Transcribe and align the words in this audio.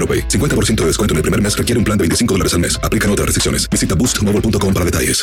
AroPay. 0.00 0.28
50% 0.28 0.76
de 0.76 0.86
descuento 0.86 1.12
en 1.12 1.18
el 1.18 1.22
primer 1.22 1.40
mes 1.40 1.56
requiere 1.56 1.78
un 1.78 1.84
plan 1.84 1.98
de 1.98 2.02
25 2.04 2.34
dólares 2.34 2.54
al 2.54 2.60
mes. 2.60 2.80
Aplican 2.82 3.10
otras 3.10 3.26
restricciones. 3.26 3.68
Visita 3.70 3.94
boostmobile.com 3.94 4.72
para 4.72 4.86
detalles. 4.86 5.22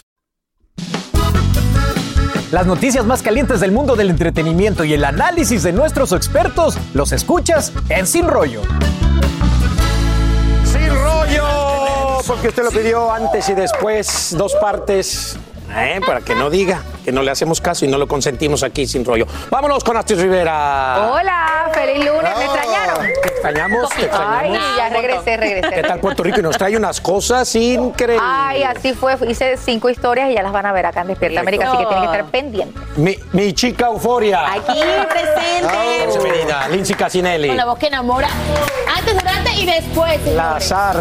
Las 2.52 2.66
noticias 2.66 3.06
más 3.06 3.22
calientes 3.22 3.60
del 3.60 3.74
mundo 3.74 3.98
del 3.98 4.10
entretenimiento 4.10 4.86
y 4.86 4.94
el 4.94 5.04
análisis 5.04 5.64
de 5.64 5.74
nuestros 5.74 6.14
expertos 6.14 6.78
los 6.94 7.12
escuchas 7.12 7.74
en 7.90 8.08
Sin 8.08 8.26
Rollo. 8.26 8.62
Sin 10.64 10.90
rollo, 10.90 12.20
porque 12.26 12.48
usted 12.48 12.64
lo 12.64 12.72
pidió 12.72 13.12
antes 13.12 13.50
y 13.50 13.54
después, 13.54 14.34
dos 14.38 14.56
partes, 14.62 15.38
¿eh? 15.76 16.00
para 16.06 16.22
que 16.22 16.36
no 16.36 16.50
diga 16.50 16.82
que 17.04 17.12
no 17.12 17.22
le 17.22 17.32
hacemos 17.32 17.62
caso 17.62 17.86
y 17.86 17.88
no 17.88 17.98
lo 17.98 18.08
consentimos 18.08 18.64
aquí 18.64 18.86
sin 18.86 19.06
rollo. 19.06 19.26
Vámonos 19.50 19.84
con 19.84 19.96
Astrid 19.96 20.20
Rivera. 20.20 21.10
Hola, 21.10 21.70
feliz 21.74 22.06
lunes. 22.06 22.38
¿Me 22.38 22.44
extrañaron? 22.44 23.06
Te 23.22 23.28
extrañamos, 23.30 23.90
te 23.90 23.96
Ay, 24.02 24.08
extrañamos. 24.56 24.78
ya 24.78 24.90
regresé, 24.90 25.38
regresé. 25.38 25.70
¿Qué 25.76 25.84
tal 25.84 26.00
Puerto 26.02 26.24
Rico? 26.24 26.40
Y 26.42 26.44
nos 26.44 26.58
trae 26.58 26.76
unas 26.76 27.00
cosas 27.00 27.56
increíbles. 27.56 28.22
Ay, 28.22 28.64
así 28.64 28.94
fue. 28.94 29.16
Hice 29.26 29.56
cinco 29.58 29.90
historias 29.90 30.30
y 30.30 30.34
ya 30.34 30.44
las 30.44 30.52
van 30.52 30.66
a 30.66 30.74
ver 30.74 30.86
acá 30.86 31.02
en 31.02 31.08
Despierta 31.08 31.40
América, 31.40 31.70
así 31.70 31.78
que 31.78 31.86
tienen 31.86 32.10
que 32.10 32.18
estar 32.18 32.32
pendientes. 32.32 32.98
Mi, 32.98 33.18
mi 33.32 33.54
chica 33.54 33.88
euforia. 33.88 34.52
Aquí 34.52 34.82
presente. 35.10 36.08
Bienvenida, 36.08 36.68
Lindsay 36.68 36.96
Casinelli. 36.96 37.48
Con 37.48 37.58
la 37.58 37.66
voz 37.66 37.80
que 37.80 37.88
enamora. 37.88 38.28
Antes, 38.98 39.14
durante 39.16 39.54
y 39.54 39.66
después. 39.66 40.26
Lazar, 40.34 40.98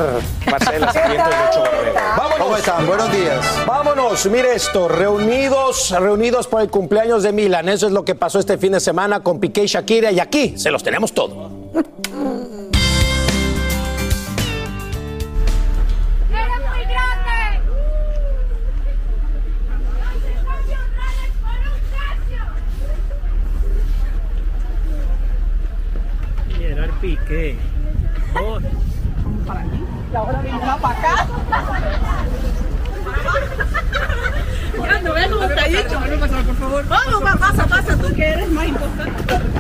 Marcela 0.50 0.86
Lucho 0.86 1.60
Borrego. 1.60 1.94
Vámonos. 2.16 2.38
¿Cómo 2.38 2.56
están? 2.56 2.86
Buenos 2.86 3.10
días. 3.12 3.66
Vámonos, 3.66 4.26
mire 4.26 4.55
esto, 4.56 4.88
reunidos, 4.88 5.90
reunidos 5.90 6.46
por 6.46 6.62
el 6.62 6.70
cumpleaños 6.70 7.22
de 7.22 7.30
Milan. 7.30 7.68
Eso 7.68 7.88
es 7.88 7.92
lo 7.92 8.06
que 8.06 8.14
pasó 8.14 8.38
este 8.38 8.56
fin 8.56 8.72
de 8.72 8.80
semana 8.80 9.20
con 9.20 9.38
Piqué 9.38 9.64
y 9.64 9.66
Shakira 9.66 10.10
y 10.10 10.18
aquí 10.18 10.56
se 10.56 10.70
los 10.70 10.82
tenemos 10.82 11.12
todo. 11.12 11.50
¡Eres 11.74 11.84
muy 16.70 16.84
grande! 16.86 17.60
Gerard 26.58 27.00
Piqué. 27.02 27.58
Oh, 28.40 28.58
La 30.14 30.22
hora 30.22 30.40
de 30.40 30.48
para 30.48 30.88
acá. 30.88 31.26
Cómo 35.30 35.42
está 35.44 35.64
dicho. 35.64 36.00
por 36.46 36.56
favor. 36.56 36.88
Vamos, 36.88 37.24
va, 37.24 37.36
pasa, 37.36 37.66
pasa 37.66 37.96
tú 37.96 38.14
que 38.14 38.24
eres 38.24 38.48
más 38.50 38.68
importante. 38.68 39.56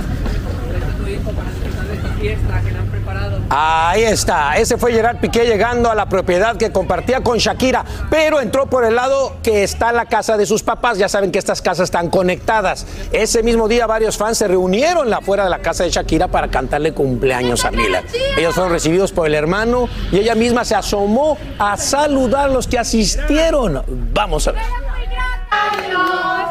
Ahí 3.48 4.02
está, 4.02 4.56
ese 4.56 4.76
fue 4.76 4.92
Gerard 4.92 5.18
Piqué 5.18 5.44
llegando 5.44 5.90
a 5.90 5.94
la 5.94 6.06
propiedad 6.06 6.56
que 6.56 6.72
compartía 6.72 7.22
con 7.22 7.38
Shakira, 7.38 7.84
pero 8.10 8.40
entró 8.40 8.66
por 8.66 8.84
el 8.84 8.96
lado 8.96 9.36
que 9.42 9.62
está 9.62 9.92
la 9.92 10.06
casa 10.06 10.36
de 10.36 10.46
sus 10.46 10.62
papás. 10.64 10.98
Ya 10.98 11.08
saben 11.08 11.30
que 11.30 11.38
estas 11.38 11.62
casas 11.62 11.84
están 11.84 12.10
conectadas. 12.10 12.86
Ese 13.12 13.42
mismo 13.44 13.68
día 13.68 13.86
varios 13.86 14.16
fans 14.16 14.38
se 14.38 14.48
reunieron 14.48 15.12
afuera 15.14 15.44
de 15.44 15.50
la 15.50 15.60
casa 15.60 15.84
de 15.84 15.90
Shakira 15.90 16.28
para 16.28 16.48
cantarle 16.48 16.92
cumpleaños 16.92 17.64
a 17.64 17.70
Milan. 17.70 18.04
Ellos 18.36 18.54
fueron 18.54 18.72
recibidos 18.72 19.12
por 19.12 19.28
el 19.28 19.34
hermano 19.34 19.88
y 20.10 20.18
ella 20.18 20.34
misma 20.34 20.64
se 20.64 20.74
asomó 20.74 21.38
a 21.58 21.76
saludar 21.76 22.48
a 22.48 22.52
los 22.52 22.66
que 22.66 22.78
asistieron. 22.78 23.82
Vamos 24.12 24.48
a 24.48 24.52
ver. 24.52 24.85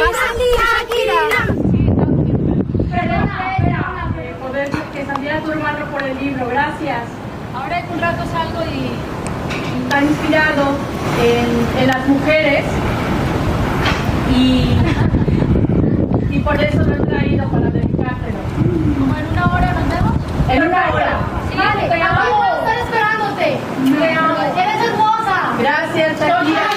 ¡Va 0.00 0.06
a 0.06 0.12
salir 0.12 0.54
Shakira! 0.60 1.22
poder 4.42 4.68
que 4.92 5.00
saliera 5.04 5.40
tu 5.40 5.50
hermano 5.52 5.86
por 5.86 6.02
el 6.02 6.18
libro, 6.18 6.46
gracias. 6.48 7.02
Ahora 7.54 7.78
en 7.80 7.90
un 7.90 8.00
rato 8.00 8.22
salgo 8.30 8.62
y, 8.70 8.92
y 9.56 9.85
está 9.96 10.02
inspirado 10.02 10.76
en, 11.24 11.80
en 11.80 11.86
las 11.88 12.06
mujeres 12.06 12.64
y, 14.30 14.76
y 16.30 16.38
por 16.40 16.60
eso 16.60 16.82
lo 16.82 16.96
he 16.96 17.06
traído 17.06 17.48
para 17.48 17.70
dedicártelo. 17.70 18.38
¿Como 18.98 19.16
en 19.16 19.26
una 19.32 19.54
hora 19.54 19.72
nos 19.72 19.88
vemos? 19.88 20.12
En 20.50 20.62
una 20.64 20.90
hora. 20.90 21.18
Sí, 21.50 21.56
te 21.88 22.02
amo. 22.02 22.20
Voy 22.36 22.46
a 22.46 22.58
estar 22.58 22.78
esperándote. 22.78 23.56
Te 23.98 24.12
amo. 24.12 24.36
Eres 24.54 24.88
hermosa. 24.90 25.52
Gracias, 25.58 26.20
Shakira. 26.20 26.75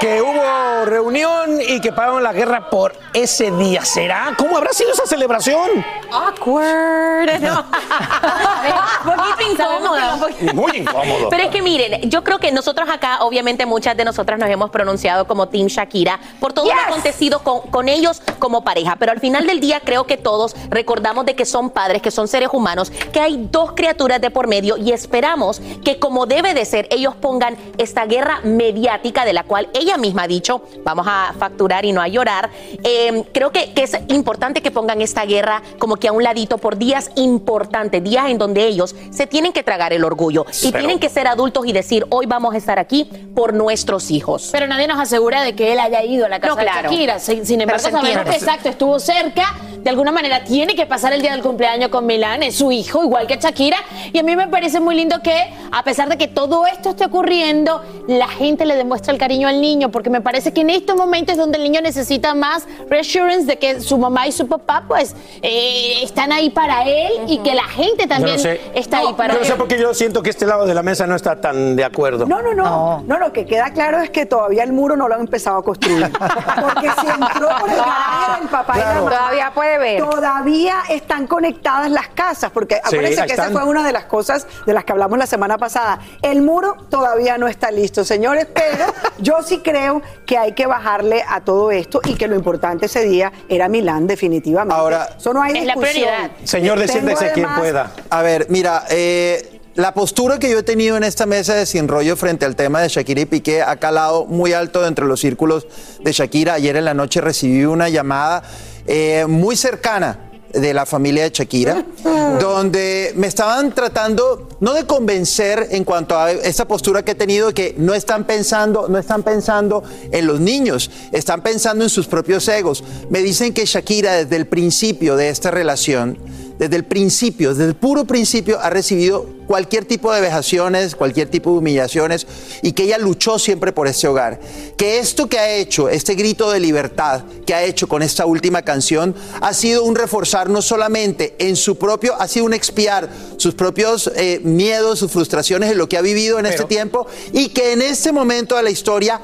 Que 0.00 0.22
hubo 0.22 0.84
reunión 0.84 1.60
y 1.60 1.80
que 1.80 1.92
pagaron 1.92 2.22
la 2.22 2.32
guerra 2.32 2.70
por 2.70 2.94
ese 3.12 3.50
día. 3.50 3.84
¿Será? 3.84 4.32
¿Cómo 4.38 4.56
habrá 4.56 4.72
sido 4.72 4.92
esa 4.92 5.06
celebración? 5.06 5.84
Awkward. 6.10 7.40
No. 7.40 7.64
un 9.04 9.16
poquito 9.16 9.52
incómoda. 9.52 10.14
un 10.14 10.20
poquito- 10.20 10.54
Muy 10.54 10.76
incómodo. 10.78 11.28
Pero 11.30 11.42
es 11.44 11.50
que 11.50 11.62
miren, 11.62 12.08
yo 12.10 12.22
creo 12.24 12.38
que 12.38 12.52
nosotros 12.52 12.88
acá, 12.88 13.18
obviamente 13.22 13.66
muchas 13.66 13.96
de 13.96 14.04
nosotras 14.04 14.38
nos 14.38 14.48
hemos 14.48 14.70
pronunciado 14.70 15.26
como 15.26 15.48
Team 15.48 15.66
Shakira 15.66 16.20
por 16.40 16.52
todo 16.52 16.66
lo 16.66 16.72
acontecido 16.80 17.40
con, 17.40 17.60
con 17.70 17.88
ellos 17.88 18.22
como 18.38 18.62
pareja, 18.64 18.96
pero 18.96 19.12
al 19.12 19.20
final 19.20 19.46
del 19.46 19.60
día 19.60 19.80
creo 19.84 20.04
que 20.06 20.16
todos 20.16 20.54
recordamos 20.70 21.26
de 21.26 21.34
que 21.34 21.44
son 21.44 21.70
padres, 21.70 22.02
que 22.02 22.10
son 22.10 22.28
seres 22.28 22.48
humanos, 22.52 22.90
que 23.12 23.20
hay 23.20 23.48
dos 23.50 23.72
criaturas 23.72 24.20
de 24.20 24.30
por 24.30 24.46
medio 24.46 24.76
y 24.76 24.92
esperamos 24.92 25.60
que 25.84 25.98
como 25.98 26.26
debe 26.26 26.54
de 26.54 26.64
ser, 26.64 26.86
ellos 26.90 27.14
pongan 27.16 27.56
esta 27.78 28.06
guerra 28.06 28.40
mediática 28.44 29.24
de 29.24 29.32
la 29.32 29.42
cual 29.44 29.68
ella 29.88 29.96
misma 29.98 30.24
ha 30.24 30.28
dicho, 30.28 30.62
vamos 30.84 31.06
a 31.08 31.32
facturar 31.38 31.84
y 31.84 31.92
no 31.92 32.00
a 32.00 32.08
llorar. 32.08 32.50
Eh, 32.84 33.24
creo 33.32 33.50
que, 33.50 33.72
que 33.72 33.84
es 33.84 33.96
importante 34.08 34.60
que 34.60 34.70
pongan 34.70 35.00
esta 35.00 35.24
guerra 35.24 35.62
como 35.78 35.96
que 35.96 36.08
a 36.08 36.12
un 36.12 36.22
ladito 36.22 36.58
por 36.58 36.76
días 36.76 37.10
importantes, 37.16 38.02
días 38.02 38.28
en 38.28 38.38
donde 38.38 38.66
ellos 38.66 38.94
se 39.10 39.26
tienen 39.26 39.52
que 39.52 39.62
tragar 39.62 39.92
el 39.92 40.04
orgullo 40.04 40.44
y 40.62 40.66
Pero- 40.70 40.78
tienen 40.80 40.98
que 40.98 41.08
ser 41.08 41.26
adultos 41.26 41.66
y 41.66 41.72
decir, 41.72 42.06
hoy 42.10 42.26
vamos 42.26 42.54
a 42.54 42.58
estar 42.58 42.78
aquí 42.78 43.04
por 43.34 43.54
nuestros 43.54 44.10
hijos. 44.10 44.48
Pero 44.52 44.66
nadie 44.66 44.86
nos 44.86 44.98
asegura 45.00 45.42
de 45.42 45.54
que 45.54 45.72
él 45.72 45.80
haya 45.80 46.02
ido 46.04 46.26
a 46.26 46.28
la 46.28 46.40
casa 46.40 46.54
No, 46.54 46.60
claro. 46.60 46.90
de 46.90 46.96
Shakira. 46.96 47.18
Sin, 47.18 47.60
embargo, 47.60 47.82
sabemos 47.82 48.24
que 48.24 48.36
exacto, 48.36 48.68
estuvo 48.68 48.98
cerca. 48.98 49.44
De 49.78 49.90
alguna 49.90 50.10
manera 50.12 50.42
tiene 50.44 50.74
que 50.74 50.86
pasar 50.86 51.12
el 51.12 51.22
día 51.22 51.32
del 51.32 51.42
cumpleaños 51.42 51.88
con 51.88 52.04
Milán, 52.04 52.42
es 52.42 52.56
su 52.56 52.72
hijo, 52.72 53.04
igual 53.04 53.26
que 53.26 53.36
Shakira. 53.36 53.78
Y 54.12 54.18
a 54.18 54.22
mí 54.22 54.34
me 54.36 54.48
parece 54.48 54.80
muy 54.80 54.96
lindo 54.96 55.20
que, 55.22 55.50
a 55.70 55.82
pesar 55.84 56.08
de 56.08 56.18
que 56.18 56.26
todo 56.28 56.66
esto 56.66 56.90
esté 56.90 57.04
ocurriendo, 57.06 57.80
la 58.08 58.26
gente 58.28 58.66
le 58.66 58.74
demuestra 58.74 59.12
el 59.12 59.18
cariño 59.20 59.46
al 59.48 59.60
niño, 59.60 59.77
porque 59.90 60.10
me 60.10 60.20
parece 60.20 60.52
que 60.52 60.62
en 60.62 60.70
estos 60.70 60.96
momentos 60.96 61.32
es 61.34 61.38
donde 61.38 61.58
el 61.58 61.64
niño 61.64 61.80
necesita 61.80 62.34
más 62.34 62.66
reassurance 62.88 63.46
de 63.46 63.58
que 63.58 63.80
su 63.80 63.96
mamá 63.98 64.26
y 64.26 64.32
su 64.32 64.48
papá, 64.48 64.84
pues, 64.88 65.14
eh, 65.42 66.02
están 66.02 66.32
ahí 66.32 66.50
para 66.50 66.82
él 66.84 67.12
y 67.28 67.38
que 67.38 67.54
la 67.54 67.62
gente 67.64 68.06
también 68.06 68.36
Yo 68.38 68.44
no 68.48 68.56
sé. 68.56 68.60
está 68.74 68.98
ahí 68.98 69.14
para 69.16 69.34
Yo 69.34 69.38
no 69.40 69.44
él. 69.44 69.50
sé 69.52 69.56
por 69.56 69.68
qué 69.68 69.78
yo 69.78 69.94
siento 69.94 70.22
que 70.22 70.30
este 70.30 70.46
lado 70.46 70.66
de 70.66 70.74
la 70.74 70.82
mesa 70.82 71.06
no 71.06 71.14
está 71.14 71.40
tan 71.40 71.76
de 71.76 71.84
acuerdo. 71.84 72.26
No, 72.26 72.42
no, 72.42 72.52
no, 72.54 73.02
no. 73.06 73.18
lo 73.18 73.32
que 73.32 73.46
queda 73.46 73.70
claro 73.72 74.00
es 74.00 74.10
que 74.10 74.26
todavía 74.26 74.64
el 74.64 74.72
muro 74.72 74.96
no 74.96 75.06
lo 75.08 75.14
han 75.14 75.20
empezado 75.20 75.58
a 75.58 75.62
construir. 75.62 76.10
Porque 76.60 76.90
si 77.00 77.06
entró 77.06 77.48
por 77.60 77.70
el 77.70 77.76
garaje 77.76 78.40
del 78.40 78.48
papá 78.48 78.72
y 78.76 78.80
la 78.80 78.94
mamá, 78.94 79.10
Todavía 79.10 79.52
puede 79.54 79.78
ver. 79.78 80.02
Todavía 80.02 80.74
están 80.88 81.26
conectadas 81.26 81.90
las 81.90 82.08
casas, 82.08 82.50
porque 82.50 82.76
Sí, 82.76 82.80
acuérdense 82.84 83.26
que 83.26 83.32
esa 83.34 83.50
fue 83.50 83.64
una 83.64 83.84
de 83.84 83.92
las 83.92 84.04
cosas 84.04 84.46
de 84.66 84.72
las 84.72 84.84
que 84.84 84.92
hablamos 84.92 85.18
la 85.18 85.26
semana 85.26 85.58
pasada. 85.58 85.98
El 86.22 86.42
muro 86.42 86.76
todavía 86.88 87.36
no 87.38 87.46
está 87.48 87.70
listo, 87.70 88.04
señores, 88.04 88.46
pero 88.54 88.86
yo 89.18 89.42
sí 89.42 89.58
creo 89.68 90.02
que 90.26 90.38
hay 90.38 90.52
que 90.52 90.66
bajarle 90.66 91.22
a 91.28 91.40
todo 91.42 91.70
esto 91.70 92.00
y 92.04 92.14
que 92.14 92.26
lo 92.26 92.36
importante 92.36 92.86
ese 92.86 93.04
día 93.04 93.32
era 93.48 93.68
Milán, 93.68 94.06
definitivamente. 94.06 94.74
Ahora, 94.74 95.08
Eso 95.18 95.32
no 95.32 95.42
hay 95.42 95.58
Es 95.58 95.64
la 95.66 95.74
discusión. 95.74 96.04
prioridad. 96.06 96.30
Señor, 96.44 96.78
Tengo 96.78 96.80
desciéndese 96.92 97.32
quien 97.32 97.48
pueda. 97.56 97.92
A 98.10 98.22
ver, 98.22 98.46
mira, 98.48 98.84
eh, 98.90 99.60
la 99.74 99.94
postura 99.94 100.38
que 100.38 100.50
yo 100.50 100.58
he 100.58 100.62
tenido 100.62 100.96
en 100.96 101.04
esta 101.04 101.26
mesa 101.26 101.54
de 101.54 101.66
sin 101.66 101.86
rollo 101.88 102.16
frente 102.16 102.44
al 102.44 102.56
tema 102.56 102.80
de 102.80 102.88
Shakira 102.88 103.20
y 103.20 103.26
Piqué 103.26 103.62
ha 103.62 103.76
calado 103.76 104.24
muy 104.26 104.52
alto 104.52 104.82
dentro 104.82 105.04
de 105.04 105.08
los 105.10 105.20
círculos 105.20 105.66
de 106.00 106.12
Shakira. 106.12 106.54
Ayer 106.54 106.76
en 106.76 106.84
la 106.84 106.94
noche 106.94 107.20
recibí 107.20 107.64
una 107.64 107.88
llamada 107.88 108.42
eh, 108.86 109.26
muy 109.28 109.54
cercana 109.54 110.27
de 110.52 110.74
la 110.74 110.86
familia 110.86 111.24
de 111.24 111.30
Shakira, 111.30 111.84
donde 112.40 113.12
me 113.16 113.26
estaban 113.26 113.74
tratando 113.74 114.48
no 114.60 114.74
de 114.74 114.84
convencer 114.84 115.68
en 115.70 115.84
cuanto 115.84 116.18
a 116.18 116.32
esta 116.32 116.66
postura 116.66 117.04
que 117.04 117.12
he 117.12 117.14
tenido 117.14 117.52
que 117.52 117.74
no 117.78 117.94
están 117.94 118.24
pensando, 118.24 118.88
no 118.88 118.98
están 118.98 119.22
pensando 119.22 119.82
en 120.10 120.26
los 120.26 120.40
niños, 120.40 120.90
están 121.12 121.42
pensando 121.42 121.84
en 121.84 121.90
sus 121.90 122.06
propios 122.06 122.48
egos. 122.48 122.82
Me 123.10 123.20
dicen 123.20 123.52
que 123.52 123.64
Shakira 123.64 124.14
desde 124.14 124.36
el 124.36 124.46
principio 124.46 125.16
de 125.16 125.28
esta 125.28 125.50
relación 125.50 126.18
desde 126.58 126.76
el 126.76 126.84
principio, 126.84 127.50
desde 127.50 127.64
el 127.64 127.74
puro 127.74 128.04
principio, 128.04 128.58
ha 128.60 128.70
recibido 128.70 129.26
cualquier 129.46 129.84
tipo 129.84 130.12
de 130.12 130.20
vejaciones, 130.20 130.94
cualquier 130.94 131.28
tipo 131.28 131.52
de 131.52 131.58
humillaciones 131.58 132.26
y 132.62 132.72
que 132.72 132.84
ella 132.84 132.98
luchó 132.98 133.38
siempre 133.38 133.72
por 133.72 133.86
este 133.86 134.08
hogar. 134.08 134.40
Que 134.76 134.98
esto 134.98 135.28
que 135.28 135.38
ha 135.38 135.54
hecho, 135.54 135.88
este 135.88 136.14
grito 136.14 136.50
de 136.50 136.60
libertad 136.60 137.22
que 137.46 137.54
ha 137.54 137.62
hecho 137.62 137.88
con 137.88 138.02
esta 138.02 138.26
última 138.26 138.62
canción, 138.62 139.14
ha 139.40 139.54
sido 139.54 139.84
un 139.84 139.94
reforzar 139.94 140.50
no 140.50 140.60
solamente 140.60 141.34
en 141.38 141.56
su 141.56 141.78
propio, 141.78 142.20
ha 142.20 142.28
sido 142.28 142.44
un 142.44 142.54
expiar 142.54 143.08
sus 143.36 143.54
propios 143.54 144.10
eh, 144.16 144.40
miedos, 144.42 144.98
sus 144.98 145.12
frustraciones 145.12 145.70
en 145.70 145.78
lo 145.78 145.88
que 145.88 145.96
ha 145.96 146.02
vivido 146.02 146.38
en 146.38 146.46
este 146.46 146.64
tiempo 146.64 147.06
y 147.32 147.48
que 147.50 147.72
en 147.72 147.82
este 147.82 148.12
momento 148.12 148.56
de 148.56 148.64
la 148.64 148.70
historia, 148.70 149.20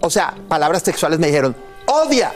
o 0.00 0.10
sea, 0.10 0.36
palabras 0.48 0.82
textuales 0.82 1.18
me 1.18 1.28
dijeron, 1.28 1.56
odia 1.86 2.32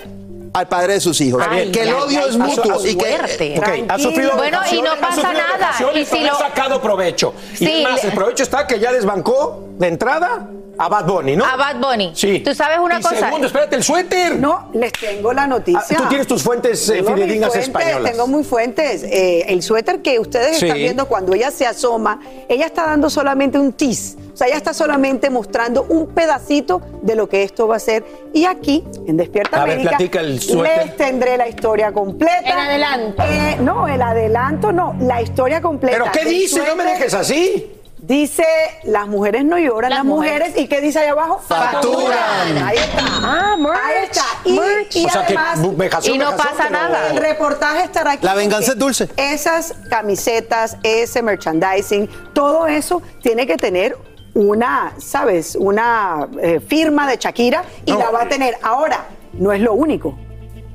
al 0.52 0.68
padre 0.68 0.94
de 0.94 1.00
sus 1.00 1.20
hijos. 1.20 1.42
Ay, 1.48 1.70
que 1.72 1.82
el 1.82 1.94
odio 1.94 2.20
ay, 2.24 2.28
es 2.30 2.36
mutuo 2.36 2.86
y 2.86 2.94
que 2.94 3.06
fuerte. 3.16 3.54
Ok, 3.58 3.68
ha 3.88 3.98
sufrido 3.98 4.36
Bueno, 4.36 4.58
y 4.70 4.82
no 4.82 4.96
pasa 5.00 5.32
nada. 5.32 5.70
Y 5.94 6.04
si 6.04 6.20
lo- 6.20 6.32
ha 6.32 6.38
sacado 6.38 6.80
provecho. 6.82 7.34
Sí, 7.54 7.64
y 7.64 7.84
además, 7.84 8.02
le- 8.02 8.08
el 8.10 8.14
provecho 8.14 8.42
está 8.42 8.66
que 8.66 8.78
ya 8.78 8.92
desbancó 8.92 9.64
de 9.78 9.88
entrada 9.88 10.46
a 10.78 10.88
Bad 10.88 11.06
Bunny, 11.06 11.36
¿no? 11.36 11.44
A 11.44 11.56
Bad 11.56 11.76
Bunny. 11.80 12.12
Sí. 12.14 12.40
Tú 12.40 12.54
sabes 12.54 12.78
una 12.78 12.98
Y 12.98 13.02
cosa. 13.02 13.16
segundo, 13.16 13.46
espérate, 13.46 13.76
el 13.76 13.84
suéter. 13.84 14.36
No, 14.38 14.68
les 14.72 14.92
tengo 14.92 15.32
la 15.32 15.46
noticia. 15.46 15.80
Ah, 15.98 16.02
tú 16.02 16.08
tienes 16.08 16.26
tus 16.26 16.42
fuentes, 16.42 16.88
eh, 16.88 17.02
fidedignas 17.04 17.50
fuentes, 17.50 17.68
españolas. 17.68 18.10
Tengo 18.12 18.26
muy 18.26 18.42
fuentes. 18.44 19.02
Eh, 19.04 19.44
el 19.48 19.62
suéter 19.62 20.00
que 20.02 20.18
ustedes 20.18 20.58
Sí. 20.58 20.66
están 20.66 20.78
viendo 20.78 21.06
cuando 21.06 21.34
ella 21.34 21.50
se 21.50 21.66
asoma, 21.66 22.20
ella 22.48 22.66
está 22.66 22.86
dando 22.86 23.10
solamente 23.10 23.58
un 23.58 23.72
tease. 23.72 24.16
O 24.32 24.36
sea, 24.36 24.46
ella 24.46 24.56
está 24.56 24.72
solamente 24.72 25.28
mostrando 25.28 25.84
un 25.88 26.06
pedacito 26.08 26.80
de 27.02 27.16
lo 27.16 27.28
que 27.28 27.42
esto 27.42 27.68
va 27.68 27.76
a 27.76 27.78
ser. 27.78 28.02
Y 28.32 28.46
aquí, 28.46 28.82
en 29.06 29.18
Despierta 29.18 29.58
A 29.58 29.62
América, 29.64 29.98
el 30.20 30.36
les 30.36 30.96
tendré 30.96 31.36
la 31.36 31.48
historia 31.48 31.92
completa. 31.92 32.40
El 32.50 32.58
adelanto. 32.58 33.22
Eh, 33.24 33.58
no, 33.60 33.86
el 33.88 34.00
adelanto 34.00 34.72
no, 34.72 34.96
la 35.00 35.20
historia 35.20 35.60
completa. 35.60 35.98
¿Pero 35.98 36.12
qué 36.12 36.24
dice? 36.28 36.62
No 36.66 36.76
me 36.76 36.84
dejes 36.84 37.12
así. 37.12 37.70
Dice, 38.04 38.44
las 38.82 39.06
mujeres 39.06 39.44
no 39.44 39.56
lloran, 39.60 39.90
las, 39.90 39.98
Las 40.00 40.04
mujeres. 40.04 40.48
mujeres. 40.48 40.64
¿Y 40.64 40.66
qué 40.66 40.80
dice 40.80 40.98
ahí 40.98 41.06
abajo? 41.08 41.38
Facturan. 41.46 42.58
Ahí 42.64 42.76
está. 42.76 42.98
Ah, 43.04 43.56
merch. 43.56 43.78
Ahí 43.80 44.04
está. 44.04 44.24
Y, 44.44 44.98
y 45.02 45.06
O 45.06 45.08
sea 45.08 45.24
que 45.24 45.36
además, 45.38 45.76
vejación, 45.76 46.16
y 46.16 46.18
no 46.18 46.32
vejación, 46.32 46.56
pasa 46.56 46.68
pero- 46.68 46.82
nada. 46.82 47.08
el 47.10 47.16
reportaje 47.18 47.84
estará 47.84 48.12
aquí. 48.12 48.26
La 48.26 48.34
venganza 48.34 48.72
es 48.72 48.78
dulce. 48.78 49.08
Esas 49.16 49.74
camisetas, 49.88 50.78
ese 50.82 51.22
merchandising, 51.22 52.08
todo 52.32 52.66
eso 52.66 53.02
tiene 53.22 53.46
que 53.46 53.56
tener 53.56 53.96
una, 54.34 54.94
¿sabes? 54.98 55.54
Una 55.54 56.26
eh, 56.40 56.58
firma 56.58 57.08
de 57.08 57.18
Shakira 57.18 57.62
y 57.84 57.92
No. 57.92 57.98
la 58.00 58.10
va 58.10 58.22
a 58.22 58.28
tener. 58.28 58.58
Ahora, 58.62 59.04
no 59.34 59.52
es 59.52 59.60
lo 59.60 59.74
único. 59.74 60.18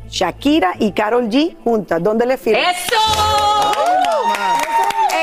Shakira 0.10 0.76
y 0.80 0.94
Carol 0.94 1.28
G 1.28 1.58
juntas. 1.66 2.02
¿Dónde 2.02 2.26
le 2.26 2.38
firman? 2.38 2.64
Esa- 2.64 2.96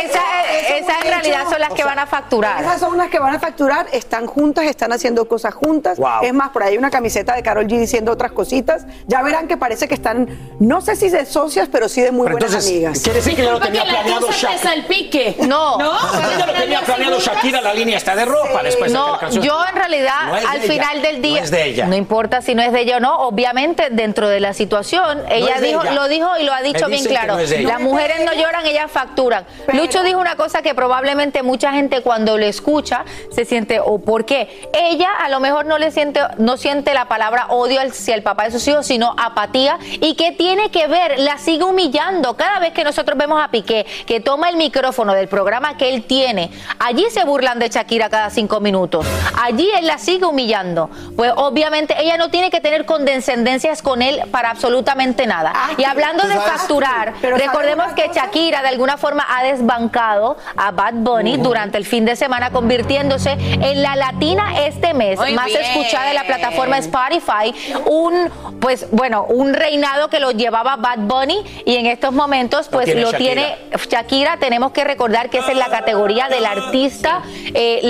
Eso 0.05 0.74
es 0.74 0.74
esas 0.89 1.05
en 1.05 1.11
realidad 1.11 1.41
hecho. 1.43 1.51
son 1.51 1.61
las 1.61 1.69
que 1.71 1.77
sea, 1.77 1.87
van 1.87 1.99
a 1.99 2.07
facturar. 2.07 2.63
Esas 2.63 2.81
son 2.81 2.97
las 2.99 3.09
que 3.11 3.19
van 3.19 3.35
a 3.35 3.39
facturar, 3.41 3.87
están 3.93 4.27
juntas, 4.27 4.65
están 4.67 4.93
haciendo 4.93 5.27
cosas 5.29 5.55
juntas. 5.55 5.99
Wow. 5.99 6.23
Es 6.23 6.33
más, 6.33 6.51
por 6.51 6.63
ahí 6.63 6.73
hay 6.73 6.79
una 6.79 6.91
camiseta 6.91 7.35
de 7.35 7.43
Carol 7.43 7.67
G 7.67 7.79
diciendo 7.79 8.13
otras 8.13 8.33
cositas. 8.33 8.87
Ya 9.07 9.23
verán 9.23 9.49
que 9.49 9.57
parece 9.57 9.89
que 9.89 9.95
están, 9.95 10.29
no 10.61 10.81
sé 10.81 10.97
si 10.97 11.09
de 11.11 11.27
socias, 11.27 11.69
pero 11.71 11.89
sí 11.89 12.01
de 12.03 12.11
muy 12.13 12.25
Pero 12.27 12.37
buenas 12.37 12.51
entonces, 12.53 12.71
amigas. 12.73 13.01
quiere 13.01 13.19
decir 13.21 13.37
que 13.37 13.45
ya 13.45 13.53
lo 13.53 13.61
tenía 13.61 13.83
que 13.85 13.93
la 13.93 14.01
planeado 14.03 14.31
Shakira. 14.31 14.59
salpique. 14.59 15.37
No. 15.47 15.79
¿No? 15.79 15.93
Ya 16.39 16.47
lo 16.47 16.53
tenía 16.53 16.81
planeado 16.83 17.19
Shakira, 17.21 17.61
la 17.61 17.75
línea 17.75 17.97
está 17.97 18.17
de 18.17 18.25
ropa 18.25 18.63
después 18.63 18.93
de 18.93 18.99
que 18.99 19.05
No, 19.05 19.13
la 19.13 19.19
canción- 19.19 19.45
yo 19.45 19.59
en 19.69 19.77
realidad 19.77 20.27
No 20.27 20.35
al 20.35 20.43
ella, 20.63 20.73
final 20.73 21.03
del 21.03 21.23
día 21.23 21.39
No 21.39 21.45
es 21.45 21.51
de 21.51 21.65
ella. 21.65 21.87
no 21.87 21.95
importa 21.97 22.43
si 22.43 22.55
no 22.55 22.63
es 22.63 22.73
de 22.73 22.81
ella 22.81 22.97
o 22.97 23.01
no, 23.01 23.17
obviamente 23.19 23.89
dentro 23.91 24.29
de 24.29 24.41
la 24.41 24.53
situación 24.53 25.23
ella 25.29 25.61
dijo 25.61 25.83
ella. 25.83 25.93
lo 25.93 26.09
dijo 26.09 26.29
y 26.41 26.45
lo 26.45 26.53
ha 26.53 26.63
dicho 26.63 26.89
Me 26.89 26.97
bien 26.97 27.05
claro. 27.05 27.37
no. 27.37 27.43
Las 27.69 27.81
mujeres 27.81 28.25
no 28.25 28.33
lloran, 28.33 28.67
ellas 28.67 28.91
facturan. 28.91 29.45
Pero- 29.67 29.79
Lucho 29.79 30.03
dijo 30.03 30.19
una 30.19 30.37
cosa 30.37 30.63
que 30.63 30.74
probablemente 30.75 31.43
mucha 31.43 31.73
gente 31.73 32.03
cuando 32.03 32.39
lo 32.39 32.45
escucha 32.45 33.05
se 33.31 33.45
siente 33.45 33.81
o 33.81 33.99
por 33.99 34.25
qué 34.25 34.69
ella 34.73 35.09
a 35.23 35.29
lo 35.29 35.41
mejor 35.41 35.67
no 35.67 35.79
le 35.79 35.91
siente 35.91 36.21
no 36.39 36.57
siente 36.57 36.95
la 36.95 37.07
palabra 37.07 37.47
odio 37.49 37.81
hacia 37.81 38.15
el 38.15 38.23
papá 38.23 38.45
de 38.45 38.51
sus 38.51 38.67
hijos, 38.69 38.87
sino 38.87 39.15
apatía. 39.19 39.79
Y 40.01 40.15
que 40.15 40.33
tiene 40.33 40.71
que 40.71 40.87
ver, 40.87 41.19
la 41.19 41.39
sigue 41.39 41.65
humillando. 41.65 42.37
Cada 42.37 42.59
vez 42.59 42.73
que 42.73 42.85
nosotros 42.85 43.19
vemos 43.19 43.43
a 43.43 43.49
Piqué 43.49 43.87
que 44.07 44.21
toma 44.21 44.49
el 44.49 44.57
micrófono 44.57 45.15
del 45.15 45.29
programa 45.29 45.77
que 45.77 45.95
él 45.95 46.05
tiene, 46.05 46.51
allí 46.79 47.05
se 47.11 47.25
burlan 47.25 47.59
de 47.59 47.69
Shakira 47.69 48.09
cada 48.09 48.31
cinco 48.31 48.61
minutos, 48.61 49.07
allí 49.43 49.69
él 49.79 49.87
la 49.87 49.99
sigue 49.99 50.27
humillando, 50.27 50.91
pues 51.17 51.33
obviamente 51.37 51.95
ella 51.99 52.17
no 52.17 52.31
tiene 52.31 52.51
que 52.51 52.61
tener 52.61 52.85
condescendencias 52.85 53.83
con 53.83 54.03
él 54.03 54.23
para 54.31 54.51
absolutamente 54.51 55.27
nada. 55.27 55.53
Ah, 55.55 55.71
y 55.77 55.85
hablando 55.85 56.23
¿tú 56.23 56.29
de 56.29 56.35
facturar, 56.37 57.15
Pero 57.21 57.37
¿sabes 57.37 57.51
recordemos 57.53 57.93
que? 57.93 58.11
Shakira 58.15 58.63
de 58.63 58.69
alguna 58.69 58.97
forma 58.97 59.27
ha 59.29 59.43
desbancado 59.45 60.37
a 60.57 60.64
Bad 60.73 60.95
Bunny 60.95 61.37
durante 61.37 61.79
el 61.79 61.85
fin 61.85 62.05
de 62.05 62.17
semana, 62.17 62.51
convirtiéndose 62.51 63.33
en 63.33 63.83
la 63.83 63.97
latina 63.97 64.63
este 64.65 64.95
mes 64.95 65.19
Muy 65.19 65.33
más 65.35 65.47
bien. 65.47 65.61
escuchada 65.63 66.07
de 66.09 66.15
la 66.15 66.25
plataforma 66.25 66.79
Spotify. 66.79 67.55
Un, 67.87 68.31
pues 68.61 68.87
bueno, 68.91 69.25
un 69.29 69.55
reinado 69.55 70.09
que 70.09 70.21
lo 70.21 70.31
llevaba 70.31 70.77
Bad 70.77 70.99
Bunny 71.01 71.43
y 71.65 71.77
en 71.77 71.87
estos 71.87 72.13
momentos, 72.13 72.69
pues 72.69 72.87
tiene 72.87 73.01
lo 73.03 73.11
Shakira. 73.13 73.33
tiene 73.35 73.57
Shakira. 73.89 74.37
Tenemos 74.39 74.73
que 74.73 74.85
recordar 74.85 75.31
que 75.31 75.39
es 75.39 75.49
en 75.49 75.59
la 75.59 75.67
categoría 75.69 76.29
del 76.29 76.47
artista, 76.47 77.23
eh, 77.55 77.81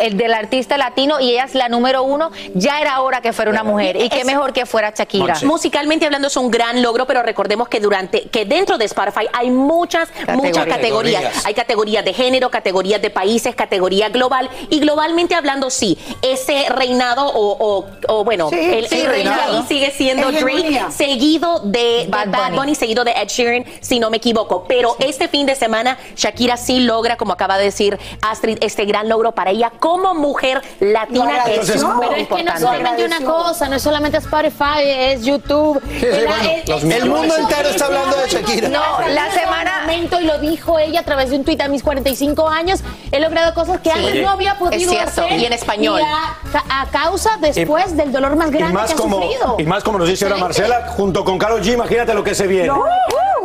el 0.00 0.16
del 0.16 0.34
artista 0.34 0.76
latino 0.78 1.20
y 1.20 1.30
ella 1.32 1.44
es 1.44 1.54
la 1.54 1.68
número 1.68 2.02
uno. 2.02 2.30
Ya 2.54 2.80
era 2.80 3.00
hora 3.00 3.20
que 3.20 3.32
fuera 3.32 3.50
una 3.50 3.62
mujer 3.64 3.96
y 3.96 4.08
qué 4.08 4.20
Es- 4.20 4.26
mejor 4.26 4.52
que 4.52 4.66
fuera 4.66 4.92
Shakira. 4.96 5.34
Musicalmente 5.42 6.04
hablando 6.06 6.28
es 6.28 6.36
un 6.36 6.50
gran 6.50 6.82
logro, 6.82 7.06
pero 7.06 7.22
recordemos 7.22 7.68
que 7.68 7.80
durante 7.80 8.22
que 8.28 8.44
dentro 8.44 8.78
de 8.78 8.84
Spotify 8.86 9.26
hay 9.32 9.50
muchas 9.50 10.08
muchas 10.34 10.66
categorías. 10.66 10.76
Categorías. 11.22 11.46
Hay 11.46 11.54
categorías 11.54 12.04
de 12.04 12.12
género, 12.16 12.50
categorías 12.50 13.00
de 13.00 13.10
países, 13.10 13.54
categoría 13.54 14.08
global. 14.08 14.50
Y 14.70 14.80
globalmente 14.80 15.34
hablando, 15.34 15.70
sí, 15.70 15.98
ese 16.22 16.66
reinado 16.70 17.26
o, 17.28 17.56
o- 17.58 17.86
o, 18.08 18.24
bueno, 18.24 18.48
Sí, 18.50 18.58
el, 18.58 18.88
sí, 18.88 19.00
el 19.00 19.06
reinado. 19.06 19.58
ahí 19.58 19.64
sigue 19.68 19.90
siendo. 19.92 20.32
Drake, 20.32 20.80
seguido 20.90 21.60
de, 21.60 21.78
de 21.78 22.06
Bad 22.08 22.28
Bad, 22.28 22.44
Bunny. 22.48 22.56
Bunny. 22.58 22.74
seguido 22.74 23.04
de 23.04 23.12
Ed 23.12 23.28
Sheeran, 23.28 23.64
si 23.80 24.00
no 24.00 24.10
me 24.10 24.16
equivoco. 24.16 24.64
Pero 24.66 24.96
este 24.98 25.28
fin 25.28 25.46
de 25.46 25.54
semana, 25.54 25.98
Shakira 26.16 26.56
sí 26.56 26.80
logra, 26.80 27.16
como 27.16 27.32
acaba 27.32 27.58
de 27.58 27.64
decir 27.64 27.98
Astrid, 28.22 28.58
este 28.60 28.84
gran 28.86 29.08
logro 29.08 29.32
para 29.32 29.50
ella 29.50 29.70
como 29.78 30.14
mujer 30.14 30.62
latina, 30.80 31.44
que 31.44 31.56
es 31.56 31.66
Pero 31.70 32.14
es 32.14 32.28
que 32.28 32.42
no 32.42 32.58
solamente 32.58 33.04
una 33.04 33.20
cosa, 33.20 33.68
no 33.68 33.76
es 33.76 33.82
solamente 33.82 34.18
Spotify, 34.18 34.80
es 34.84 35.24
YouTube. 35.24 35.80
sí, 36.00 36.06
la- 36.06 36.26
bueno, 36.26 36.50
es- 36.66 36.84
El 36.96 37.08
mundo 37.10 37.36
entero 37.36 37.68
está 37.68 37.86
hablando 37.86 38.16
de 38.16 38.28
Shakira. 38.28 38.68
No, 38.68 39.08
la 39.08 39.30
semana 39.32 39.75
momento 40.06 40.20
y 40.20 40.24
lo 40.24 40.38
dijo 40.38 40.78
ella 40.78 41.00
a 41.00 41.04
través 41.04 41.30
de 41.30 41.36
un 41.36 41.44
tuit 41.44 41.60
a 41.60 41.68
mis 41.68 41.82
45 41.82 42.48
años, 42.48 42.80
he 43.12 43.20
logrado 43.20 43.54
cosas 43.54 43.80
que 43.80 43.90
Sí, 43.90 43.98
antes 43.98 44.22
no 44.22 44.30
había 44.30 44.52
es 44.52 44.58
podido 44.58 44.90
cierto, 44.90 45.22
hacer. 45.22 45.38
y 45.38 45.44
en 45.46 45.52
español. 45.52 46.00
Y 46.00 46.56
a, 46.56 46.80
a 46.82 46.86
causa 46.90 47.36
después 47.40 47.96
del 47.96 48.12
dolor 48.12 48.36
más 48.36 48.50
grande 48.50 48.72
más, 48.74 48.86
que 48.88 48.94
ha 48.94 48.96
como, 48.96 49.22
sufrido. 49.22 49.56
y 49.58 49.64
más 49.64 49.82
como 49.82 49.98
nos 49.98 50.08
dice 50.08 50.24
ahora. 50.26 50.36
Marcela, 50.38 50.86
junto 50.96 51.24
con 51.24 51.38
Carol 51.38 51.60
G, 51.62 51.74
imagínate 51.74 52.14
lo 52.14 52.22
que 52.24 52.34
se 52.34 52.46
viene. 52.46 52.68
No, 52.68 52.84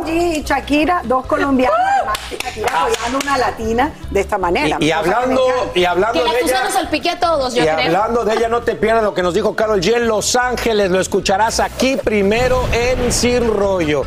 y 0.06 0.42
Shakira, 0.42 1.02
dos 1.04 1.26
colombianas, 1.26 1.78
además 1.96 2.18
Shakira 2.30 2.68
apoyando 2.82 3.18
una 3.22 3.38
latina 3.38 3.92
de 4.10 4.20
esta 4.20 4.36
manera. 4.38 4.76
Y, 4.80 4.86
y 4.86 4.90
hablando, 4.90 5.42
y 5.74 5.84
hablando 5.84 6.24
Que 6.24 6.30
de 6.32 6.40
ella. 6.40 6.64
nos 6.64 6.72
salpique 6.72 7.08
a 7.10 7.20
todos, 7.20 7.54
yo 7.54 7.62
Y 7.62 7.66
creo. 7.66 7.78
hablando 7.86 8.24
de 8.24 8.34
ella, 8.34 8.48
no 8.48 8.62
te 8.62 8.74
pierdas 8.74 9.04
lo 9.04 9.14
que 9.14 9.22
nos 9.22 9.32
dijo 9.34 9.54
Carol 9.54 9.80
G 9.80 9.94
en 9.96 10.08
Los 10.08 10.34
Ángeles. 10.36 10.90
Lo 10.90 11.00
escucharás 11.00 11.60
aquí 11.60 11.96
primero 11.96 12.62
en 12.72 13.12
Sin 13.12 13.46
Rollo. 13.52 14.02